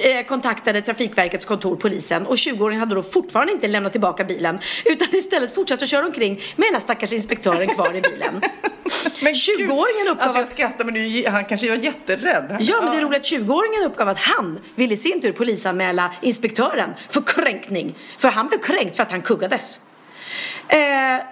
[0.04, 5.08] eh, kontaktade Trafikverkets kontor, polisen och 20-åringen hade då fortfarande inte lämnat tillbaka bilen utan
[5.12, 8.40] istället fortsatt att köra omkring med den här stackars inspektören kvar i bilen.
[9.22, 12.56] Men 20-åringen uppgav Alltså jag att skrattar men ju, han kanske var jätterädd.
[12.60, 16.12] Ja, men det är roligt att 20-åringen uppgav att han ville i sin tur polisanmäla
[16.22, 17.94] inspektören för kränkning.
[18.18, 19.78] För han blev kränkt för att han kuggades.
[20.68, 20.78] Eh,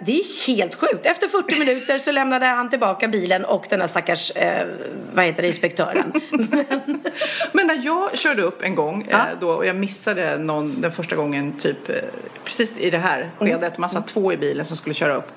[0.01, 1.05] det är helt sjukt.
[1.05, 4.67] Efter 40 minuter så lämnade han tillbaka bilen och den här stackars, eh,
[5.13, 6.11] vad heter det, inspektören.
[7.51, 11.15] Men när jag körde upp en gång eh, då, och jag missade någon den första
[11.15, 11.95] gången typ eh,
[12.43, 15.31] precis i det här skedet, man satt två i bilen som skulle köra upp.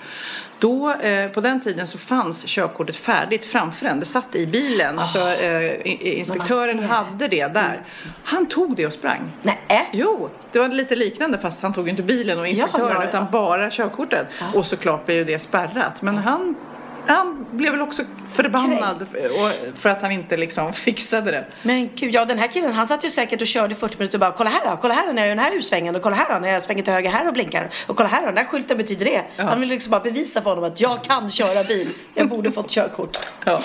[0.59, 4.01] Då, eh, på den tiden så fanns körkortet färdigt framför en.
[4.01, 4.99] Det satt i bilen.
[4.99, 7.83] Alltså, eh, i- i- inspektören hade det där.
[8.25, 9.21] Han tog det och sprang.
[9.43, 9.89] Nej.
[9.93, 13.09] Jo, det var lite liknande fast han tog inte bilen och inspektören Ja, ja, ja.
[13.09, 14.27] utan bara körkortet.
[14.55, 16.03] Och såklart blev ju det spärrat.
[16.03, 16.55] Men han,
[17.07, 18.03] han blev väl också
[18.33, 21.45] förbannad och- för att han inte liksom fixade det.
[21.63, 24.17] Men gud, ja den här killen han satt ju säkert och körde i 40 minuter
[24.17, 26.17] och bara kolla här då, kolla här när jag gör den här ursvängen och kolla
[26.17, 28.37] här då när jag svänger till höger här och blinkar och kolla här då, den
[28.37, 29.23] här skylten betyder det.
[29.37, 31.89] Han ville liksom bara bevisa för honom att jag kan köra bil.
[32.15, 33.19] Jag borde fått körkort.
[33.47, 33.61] Ja.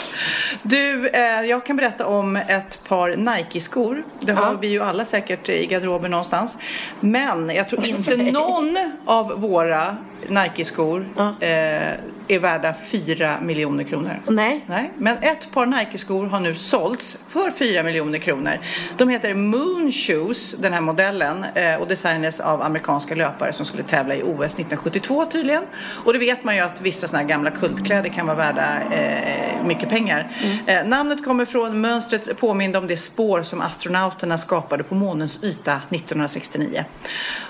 [0.64, 4.04] Du, eh, jag kan berätta om ett par Nike-skor.
[4.20, 6.58] Det har vi ju alla säkert i garderoben någonstans.
[7.00, 11.08] Men jag tror inte någon av våra Nike-skor
[11.40, 11.94] eh,
[12.30, 14.20] är värda 4 miljoner kronor.
[14.28, 14.66] Nej.
[14.68, 14.92] Nej.
[14.98, 18.60] Men ett par Nike-skor har nu sålts för 4 miljoner kronor.
[18.98, 23.84] De heter Moon Shoes, den här modellen, eh, och designades av amerikanska löpare som skulle
[23.84, 25.64] tävla i OS 1972 tydligen.
[26.06, 29.66] Och det vet man ju att vissa sådana här gamla kultkläder kan vara värda eh,
[29.66, 30.32] mycket pengar.
[30.66, 35.82] Eh, namnet kommer från mönstret påminde om det spår som astronauterna skapade på månens yta
[35.90, 36.86] 1969.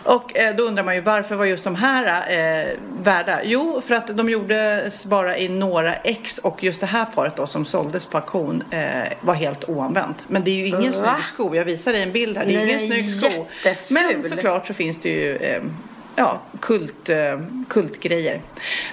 [0.03, 2.67] Och eh, då undrar man ju varför var just de här eh,
[3.03, 3.39] värda?
[3.43, 7.47] Jo, för att de gjordes bara i några ex och just det här paret då
[7.47, 10.23] som såldes på auktion eh, var helt oanvänt.
[10.27, 11.13] Men det är ju ingen Va?
[11.13, 11.55] snygg sko.
[11.55, 12.45] Jag visar dig en bild här.
[12.45, 13.45] Det är Nej, ingen snygg sko.
[13.65, 13.97] jätteful.
[14.11, 15.61] Men såklart så finns det ju eh,
[16.15, 17.39] ja, kult, eh,
[17.69, 18.41] kultgrejer.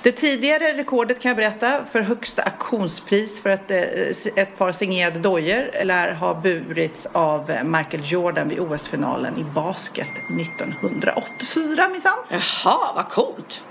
[0.02, 5.18] Det tidigare rekordet kan jag berätta för högsta auktionspris för ett, eh, ett par signerade
[5.18, 12.18] dojor lär ha burits av eh, Michael Jordan vid OS-finalen i basket 1984 minsann.
[12.28, 13.64] Jaha, vad coolt.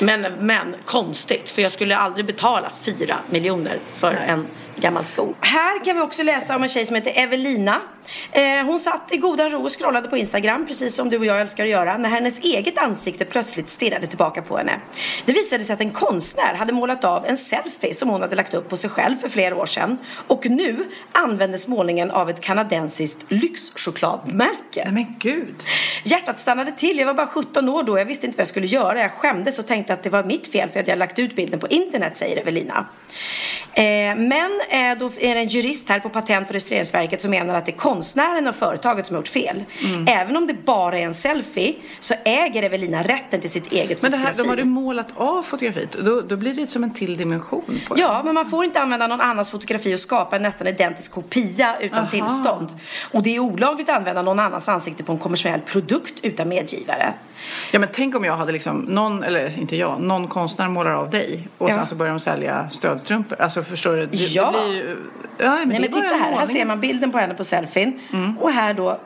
[0.00, 4.46] Men, men konstigt, för jag skulle aldrig betala 4 miljoner för en
[4.76, 5.34] gammal sko.
[5.40, 7.80] Här kan vi också läsa om en tjej som heter Evelina.
[8.32, 11.40] Eh, hon satt i goda ro och scrollade på Instagram, precis som du och jag
[11.40, 14.80] älskar att göra, när hennes eget ansikte plötsligt stirrade tillbaka på henne.
[15.24, 18.54] Det visade sig att en konstnär hade målat av en selfie som hon hade lagt
[18.54, 19.98] upp på sig själv för flera år sedan.
[20.26, 24.84] Och nu användes målningen av ett kanadensiskt lyxchokladmärke.
[24.84, 25.54] Nej men gud.
[26.04, 26.98] Hjärtat stannade till.
[26.98, 27.98] Jag var bara 17 år då.
[27.98, 29.00] Jag visste inte vad jag skulle göra.
[29.00, 31.60] Jag skämdes och tänkte att det var mitt fel för att jag lagt ut bilden
[31.60, 32.86] på internet, säger Evelina.
[33.72, 37.54] Eh, men eh, då är det en jurist här på Patent och registreringsverket som menar
[37.54, 39.64] att det är konstnären och företaget som har gjort fel.
[39.84, 40.08] Mm.
[40.08, 44.10] Även om det bara är en selfie så äger Evelina rätten till sitt eget Men
[44.10, 44.42] det här, fotografi.
[44.42, 45.92] de hade målat av fotografiet.
[45.92, 48.00] Då, då blir det som en till dimension på det.
[48.00, 51.76] Ja, men man får inte använda någon annans fotografi och skapa en nästan identisk kopia
[51.80, 52.10] utan Aha.
[52.10, 52.68] tillstånd.
[53.12, 57.14] Och det är olagligt att använda någon annans ansikte på en kommersiell produkt utan medgivare.
[57.72, 61.10] Ja men tänk om jag hade liksom någon, eller inte jag, någon konstnär målar av
[61.10, 61.74] dig och Ja.
[61.74, 63.40] sen så börjar de sälja stödstrumpor.
[63.40, 64.06] Alltså förstår du?
[64.06, 64.50] Det, Ja.
[64.52, 64.96] Det blir
[65.38, 68.00] ja men Nej men titta här, här ser man bilden på henne på selfien.
[68.40, 68.98] Och här då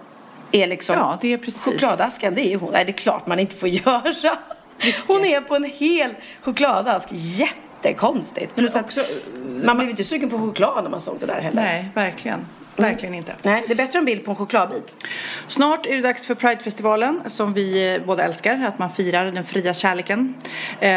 [0.53, 1.65] är liksom Ja, det är precis.
[1.65, 2.73] chokladasken, det är hon.
[2.73, 4.15] Nej, det är klart man inte får göra.
[5.07, 6.11] Hon är på en hel
[6.43, 7.09] chokladask.
[7.13, 8.55] Jättekonstigt.
[8.57, 8.99] Plus att
[9.65, 11.63] man blev inte sugen på choklad när man såg det där heller.
[11.63, 12.47] Nej, verkligen.
[12.77, 13.35] Verkligen inte.
[13.43, 14.95] Nej, det är bättre en bild på en chokladbit.
[15.49, 19.75] Snart är det dags för Pridefestivalen som vi båda älskar, att man firar den fria
[19.75, 20.35] kärleken.
[20.81, 20.89] Eh,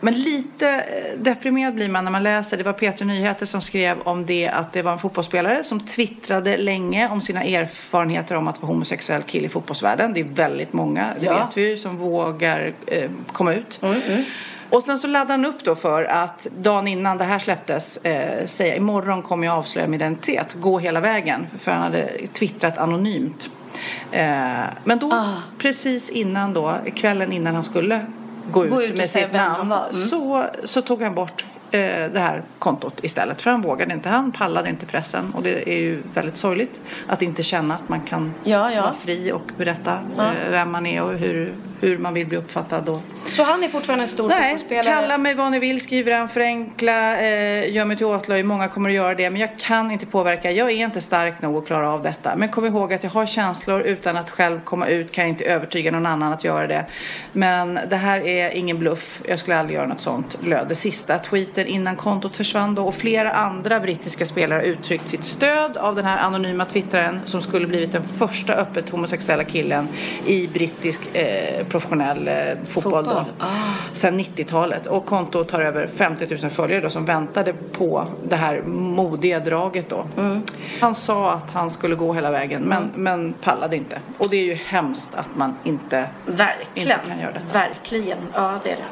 [0.00, 4.00] men lite eh, deprimerad blir man när man läser, det var Peter Nyheter som skrev
[4.00, 8.62] om det att det var en fotbollsspelare som twittrade länge om sina erfarenheter om att
[8.62, 10.12] vara homosexuell kille i fotbollsvärlden.
[10.12, 11.46] Det är väldigt många, det Ja.
[11.46, 13.80] vet vi ju, som vågar eh, komma ut.
[14.74, 18.46] Och sen så laddade han upp då för att dagen innan det här släpptes eh,
[18.46, 21.46] säga imorgon kommer jag avslöja min identitet, gå hela vägen.
[21.58, 23.50] För han hade twittrat anonymt.
[24.10, 24.24] Eh,
[24.84, 25.32] men då, Ah.
[25.58, 28.06] precis innan då, kvällen innan han skulle
[28.50, 29.72] gå ut, Gå ut och med sitt namn.
[29.72, 29.94] Mm.
[30.08, 31.80] så, så tog han bort eh,
[32.12, 33.40] det här kontot istället.
[33.42, 35.32] För han vågade inte, han pallade inte pressen.
[35.34, 38.82] Och det är ju väldigt sorgligt att inte känna att man kan Ja, ja.
[38.82, 40.22] vara fri och berätta Ja.
[40.24, 41.52] eh, vem man är och hur,
[41.84, 44.84] hur man vill bli uppfattad och Så han är fortfarande en stor Nej, fotbollsspelare?
[44.84, 48.42] kalla mig vad ni vill, skriver han, förenkla, eh, gör mig till åtlöje.
[48.42, 50.50] Många kommer att göra det, men jag kan inte påverka.
[50.50, 52.36] Jag är inte stark nog att klara av detta.
[52.36, 55.44] Men kom ihåg att jag har känslor utan att själv komma ut kan jag inte
[55.44, 56.84] övertyga någon annan att göra det.
[57.32, 59.22] Men det här är ingen bluff.
[59.28, 62.86] Jag skulle aldrig göra något sånt, löd det sista tweeten innan kontot försvann då.
[62.86, 67.40] Och flera andra brittiska spelare har uttryckt sitt stöd av den här anonyma twittraren som
[67.42, 69.88] skulle blivit den första öppet homosexuella killen
[70.26, 72.34] i brittisk eh, professionell eh,
[72.68, 73.46] fotboll, Fotboll, då.
[73.92, 74.86] Sedan 90-talet.
[74.86, 79.88] Och kontot har över 50 000 följare då, som väntade på det här modiga draget
[79.88, 80.06] då.
[80.80, 83.98] Han sa att han skulle gå hela vägen men, men pallade inte.
[84.18, 86.90] Och det är ju hemskt att man inte, Verkligen.
[86.98, 87.58] inte kan göra detta.
[87.58, 88.18] Verkligen.
[88.34, 88.82] Ja, det är det.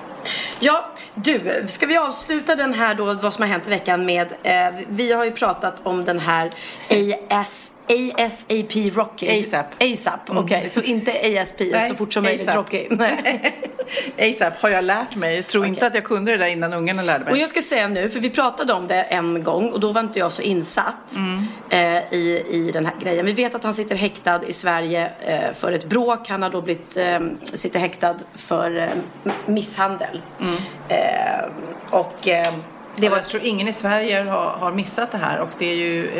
[0.60, 4.28] Ja, du, ska vi avsluta den här då, vad som har hänt i veckan med,
[4.42, 6.50] eh, vi har ju pratat om den här
[7.28, 9.40] AS, ASAP Rocky.
[9.40, 9.66] ASAP.
[9.80, 10.68] ASAP, okej.
[10.68, 12.56] Så inte ASP, Nej, så fort som möjligt ASAP.
[12.56, 12.86] Rocky.
[12.90, 13.54] Nej.
[14.18, 15.36] ASAP har jag lärt mig.
[15.36, 17.32] Jag tror inte att jag kunde det där innan ungarna lärde mig.
[17.32, 20.00] Och jag ska säga nu, för vi pratade om det en gång och då var
[20.00, 21.16] inte jag så insatt
[21.70, 23.26] eh, i, i den här grejen.
[23.26, 26.28] Vi vet att han sitter häktad i Sverige eh, för ett bråk.
[26.28, 30.22] Han har då blivit, eh, sitter häktad för eh, misshandel.
[30.88, 30.96] Eh,
[31.90, 32.52] och eh,
[32.96, 33.16] Det var...
[33.16, 36.10] Jag tror ingen i Sverige har, har missat det här och det är ju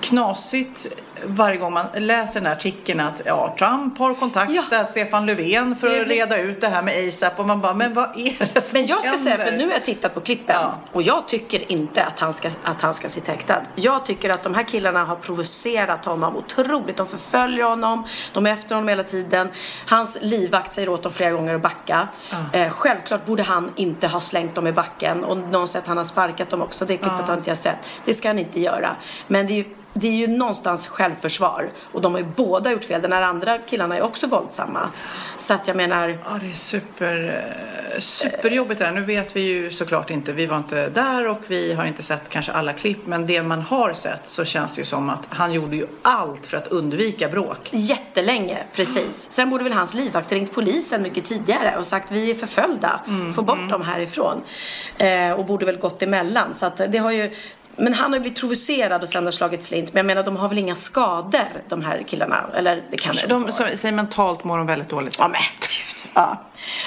[0.00, 0.88] knasigt
[1.24, 5.88] varje gång man läser den här artikeln att ja, Trump har kontaktat Stefan Löfven för
[5.88, 8.60] Det att reda ut det här med ASAP och man bara, men vad är det
[8.60, 9.44] som Men jag ska säga, händer?
[9.44, 10.56] för nu har jag tittat på klippen
[10.92, 13.62] och jag tycker inte att han, ska, att han ska sitta häktad.
[13.74, 16.96] Jag tycker att de här killarna har provocerat honom otroligt.
[16.96, 19.48] De förföljer honom, de är efter honom hela tiden.
[19.86, 22.08] Hans livvakt säger åt dem flera gånger att backa.
[22.52, 26.04] Eh, självklart borde han inte ha slängt dem i backen och någon sätt han har
[26.04, 26.84] sparkat dem också.
[26.84, 27.90] Det klippet har inte jag sett.
[28.04, 28.96] Det ska han inte göra.
[29.26, 29.64] Men det är ju
[30.00, 33.02] det är ju någonstans självförsvar och de har ju båda gjort fel.
[33.02, 34.90] Den här andra killarna är också våldsamma.
[35.38, 36.08] Så att jag menar...
[36.08, 37.44] Ja, det är super,
[37.94, 38.92] eh, superjobbigt det här.
[38.92, 42.28] Nu vet vi ju såklart inte, vi var inte där och vi har inte sett
[42.28, 43.06] kanske alla klipp.
[43.06, 46.46] Men det man har sett så känns det ju som att han gjorde ju allt
[46.46, 47.68] för att undvika bråk.
[47.70, 49.32] Jättelänge, precis.
[49.32, 53.00] Sen borde väl hans livvakt ringt polisen mycket tidigare och sagt vi är förföljda,
[53.34, 54.42] få bort dem härifrån.
[54.98, 56.54] Eh, och borde väl gått emellan.
[56.54, 57.34] Så att det har ju
[57.80, 59.92] men han har ju blivit provocerad och sen har slagit slint.
[59.92, 62.44] Men jag menar, de har väl inga skador, de här killarna?
[62.54, 65.16] Eller det kanske de, De, så, säg mentalt mår de väldigt dåligt.
[65.18, 66.10] Ja, men gud.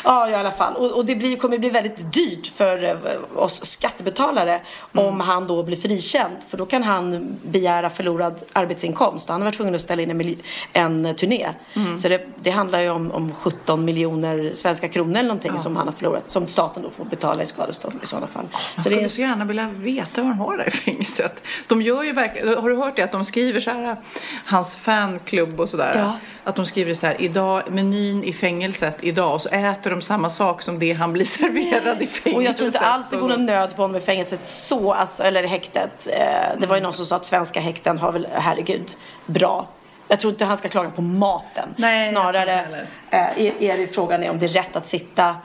[0.03, 0.13] Ja.
[0.13, 0.76] Ja, i alla fall.
[0.76, 2.95] Och, och det blir, kommer bli väldigt dyrt för eh,
[3.36, 4.61] oss skattebetalare
[4.93, 6.43] om han då blir frikänd.
[6.49, 9.30] För då kan han begära förlorad arbetsinkomst.
[9.30, 10.38] Han har varit tvungen att ställa in
[10.74, 11.49] en, en turné.
[11.97, 15.88] Så det, det handlar ju om, om 17 miljoner svenska kronor eller någonting som han
[15.88, 16.32] har förlorat.
[16.32, 18.45] Som staten då får betala i skadestånd i sådana fall.
[18.51, 21.43] Man Så det skulle är så gärna vilja veta vad de har där i fängelset.
[21.67, 23.97] De gör ju verkligen, har du hört det att de skriver så här,
[24.45, 25.95] hans fanklubb och sådär.
[25.97, 26.17] Ja.
[26.43, 30.30] Att de skriver så här, idag, menyn i fängelset idag och så äter de samma
[30.30, 32.36] sak som det han blir serverad i fängelset.
[32.36, 35.24] Och jag tror inte alls det går någon nöd på honom i fängelset så, alltså,
[35.24, 36.07] eller häktet.
[36.14, 38.91] Eh, det var ju någon som sa att svenska häkten har väl, herregud,
[39.26, 39.68] bra.
[40.07, 41.70] Jag tror inte han ska klaga på maten.
[41.76, 45.36] Nej, Snarare eh, är, det frågan är om det är rätt att sitta,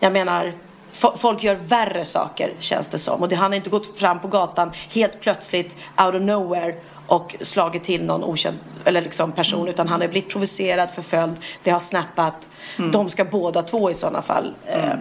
[0.00, 0.52] jag menar,
[0.92, 3.20] fo- Folk gör värre saker känns det som.
[3.22, 5.76] Och det, han har inte gått fram på gatan helt plötsligt,
[6.06, 6.74] out of nowhere
[7.08, 9.60] och slagit till någon okänd eller liksom person.
[9.60, 9.70] Mm.
[9.70, 12.48] Utan han har blivit provocerad, förföljd, det har snappat.
[12.78, 12.90] Mm.
[12.90, 14.94] De ska båda två i sådana fall eh,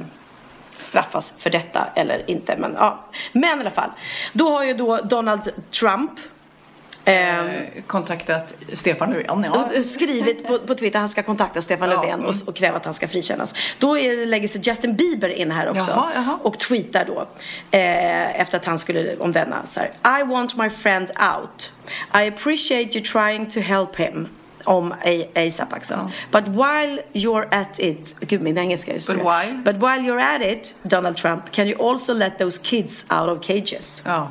[0.78, 2.58] straffas för detta eller inte.
[2.58, 3.06] Men, ja.
[3.32, 3.90] men i alla fall.
[4.34, 6.12] Då har ju då Donald Trump
[7.08, 9.44] eh, kontaktat Stefan Löfven.
[9.44, 9.52] Ja.
[9.52, 12.78] Alltså, skrivit på, på Twitter att han ska kontakta Stefan Ja, Löfven och, och kräva
[12.78, 13.54] att han ska frikännas.
[13.80, 16.40] Då är, lägger sig Justin Bieber in här också Jaha, jaha.
[16.44, 17.28] och tweetar då
[17.72, 21.72] eh, efter att han skulle om denna så här, I want my friend out.
[22.14, 24.28] I appreciate you trying to help him.
[24.64, 24.94] Om
[25.36, 26.12] ASAP alltså.
[26.32, 29.62] But while you're at it, gud min engelska är But while?
[29.66, 33.48] But while you're at it, Donald Trump, can you also let those kids out of
[33.48, 34.04] cages?
[34.06, 34.30] Ja.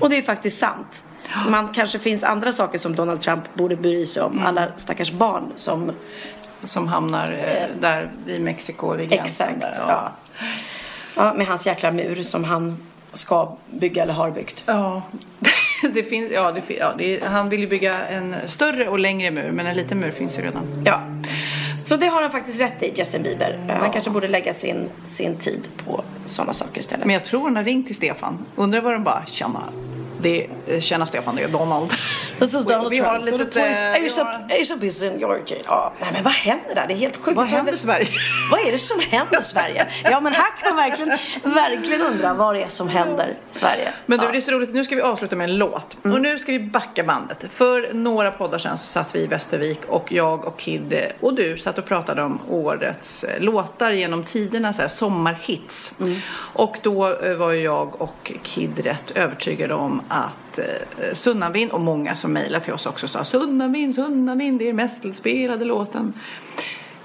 [0.00, 1.04] Och det är faktiskt sant.
[1.48, 4.38] Man kanske finns andra saker som Donald Trump borde bry sig Mm.
[4.38, 4.46] om.
[4.46, 5.92] Alla stackars barn som...
[6.64, 9.48] Som hamnar eh, där vid Mexiko vid gränsen.
[9.48, 10.12] Exakt, där, ja.
[11.14, 11.34] ja.
[11.34, 12.76] Med hans jäkla mur som han
[13.12, 14.64] ska bygga eller har byggt.
[14.66, 15.02] Ja,
[15.94, 19.50] det finns, ja, det, ja det, han vill ju bygga en större och längre mur,
[19.52, 20.82] men en liten mur finns ju redan.
[20.84, 21.00] Ja.
[21.84, 23.78] Så det har han faktiskt rätt i, Justin Bieber.
[23.80, 27.06] Han kanske borde lägga sin, sin tid på sådana saker istället.
[27.06, 28.38] Men jag tror han har ringt till Stefan.
[28.56, 29.62] Undrar vad de bara, tjena,
[30.20, 31.90] Det är tjena Stefan, det är Donald.
[32.38, 33.30] This is Donald vi har Trump.
[33.30, 35.56] Gonna litet, vi Asia, har- Asia Biz in Georgia.
[35.64, 36.84] Ja, nej men vad händer där?
[36.88, 37.36] Det är helt sjukt.
[37.36, 38.06] Vad händer väl- Sverige?
[38.50, 39.86] Vad är det som händer Sverige?
[40.04, 41.18] Ja men här kan man verkligen,
[41.54, 43.92] verkligen undra vad det är som händer Sverige.
[44.06, 44.30] Men du, ja.
[44.32, 44.74] det är så roligt.
[44.74, 45.96] Nu ska vi avsluta med en låt.
[46.02, 47.44] Och nu ska vi backa bandet.
[47.50, 51.34] För några poddar sedan så satt vi i Västervik och jag och Kid eh, och
[51.34, 55.94] du satt och pratade om årets eh, låtar genom tiderna, så här, sommarhits.
[56.36, 60.64] Och då eh, var ju jag och Kid rätt övertygade om att eh,
[61.12, 65.64] Sunnavind, och många som mejlade till oss också sa Sunnavind, Sunnavind, det är mest spelade
[65.64, 66.12] låten.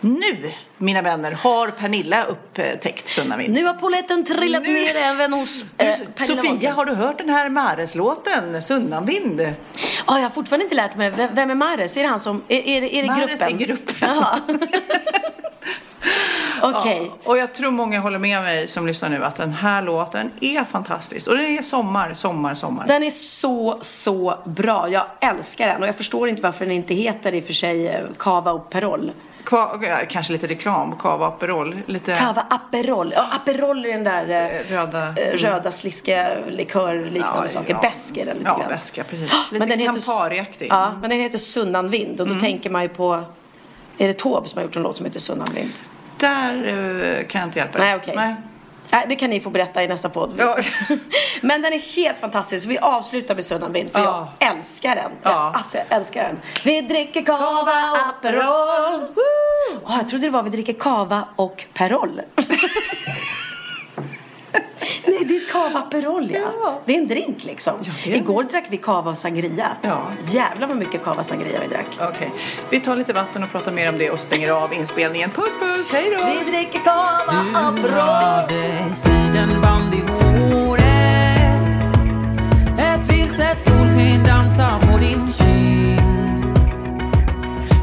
[0.02, 3.54] Nu, mina vänner, har Pernilla upptäckt Sunnavind.
[3.54, 6.74] Nu har polletten trillat Nu- ner även hos eh, Pernilla Sofia, Wahlgren.
[6.76, 9.42] har du hört den här Mares-låten, Sunnavind?
[9.42, 9.54] Ja,
[10.08, 11.10] jag har fortfarande inte lärt mig.
[11.10, 11.98] Vem, vem är Mares?
[11.98, 12.44] Är det han som...
[12.48, 13.48] Är, är, är det Mares gruppen?
[13.62, 14.10] är gruppen.
[16.62, 17.12] Okej.
[17.24, 20.32] Ja, och jag tror många håller med mig som lyssnar nu att den här låten
[20.42, 21.28] är fantastisk.
[21.28, 22.88] Och den är sommar, sommar, sommar.
[22.88, 24.90] Den är så, så bra.
[24.90, 27.88] Jag älskar den och jag förstår inte varför den inte heter i och för sig
[27.88, 29.12] eh, Cava och Perol.
[29.46, 31.78] Kva, ja, kanske lite reklam, Cava Aperol.
[31.86, 33.14] Lite Cava Aperol.
[33.16, 34.30] Ja, Aperol är den där
[34.70, 35.08] eh, röda...
[35.08, 37.74] eh, röda sliskiga likör-liknande Ja, saker.
[37.74, 37.80] ja.
[37.82, 38.70] Bäsk är den lite Ja, grann.
[38.70, 39.32] beska, precis.
[39.52, 42.44] Lite Men den heter, ja, men den heter Sunnan vind och då Mm.
[42.44, 43.24] tänker man ju på
[43.98, 45.72] är det Taube som har gjort en låt som heter Sunnan vind?
[46.18, 46.54] Där
[47.20, 47.88] eh, kan jag inte hjälpa dig.
[47.88, 48.14] Nej, okej.
[48.16, 48.36] Nej.
[48.92, 50.34] Nej, det kan ni få berätta i nästa podd.
[50.38, 50.58] Ja.
[51.42, 52.70] Men den är helt fantastisk.
[52.70, 54.34] Vi avslutar med Sunnan vind för Ja.
[54.40, 55.12] jag älskar den.
[55.24, 55.52] Ja.
[55.56, 56.40] Alltså jag älskar den.
[56.64, 59.08] Vi dricker cava och Aperol.
[59.86, 62.22] Åh, jag trodde det var vi dricker cava och Perol.
[65.26, 66.82] Nej, det är cava Aperol ja.
[66.86, 67.74] Det är en drink liksom.
[68.06, 69.68] är Igår drack vi cava och sangria.
[69.82, 70.12] Ja.
[70.20, 71.86] Jävlar vad mycket cava och sangria vi drack.
[72.14, 72.32] Okej.
[72.70, 75.32] Vi tar lite vatten och pratar mer om det och stänger av inspelningen.
[75.32, 76.26] Puss puss, hej då!
[76.26, 78.96] Vi dricker cava och Aperol.
[78.96, 80.84] sidenband i håret
[82.80, 86.58] Ett vilset solsken dansar på din kind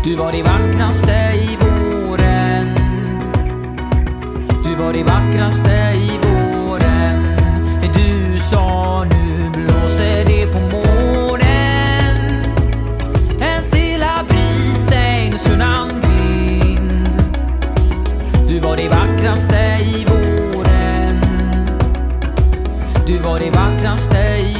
[0.05, 2.75] Du var det vackraste i våren
[4.65, 6.10] Du var det vackraste i
[19.31, 21.21] vackraste i våren.
[23.07, 24.60] Du var det vackraste i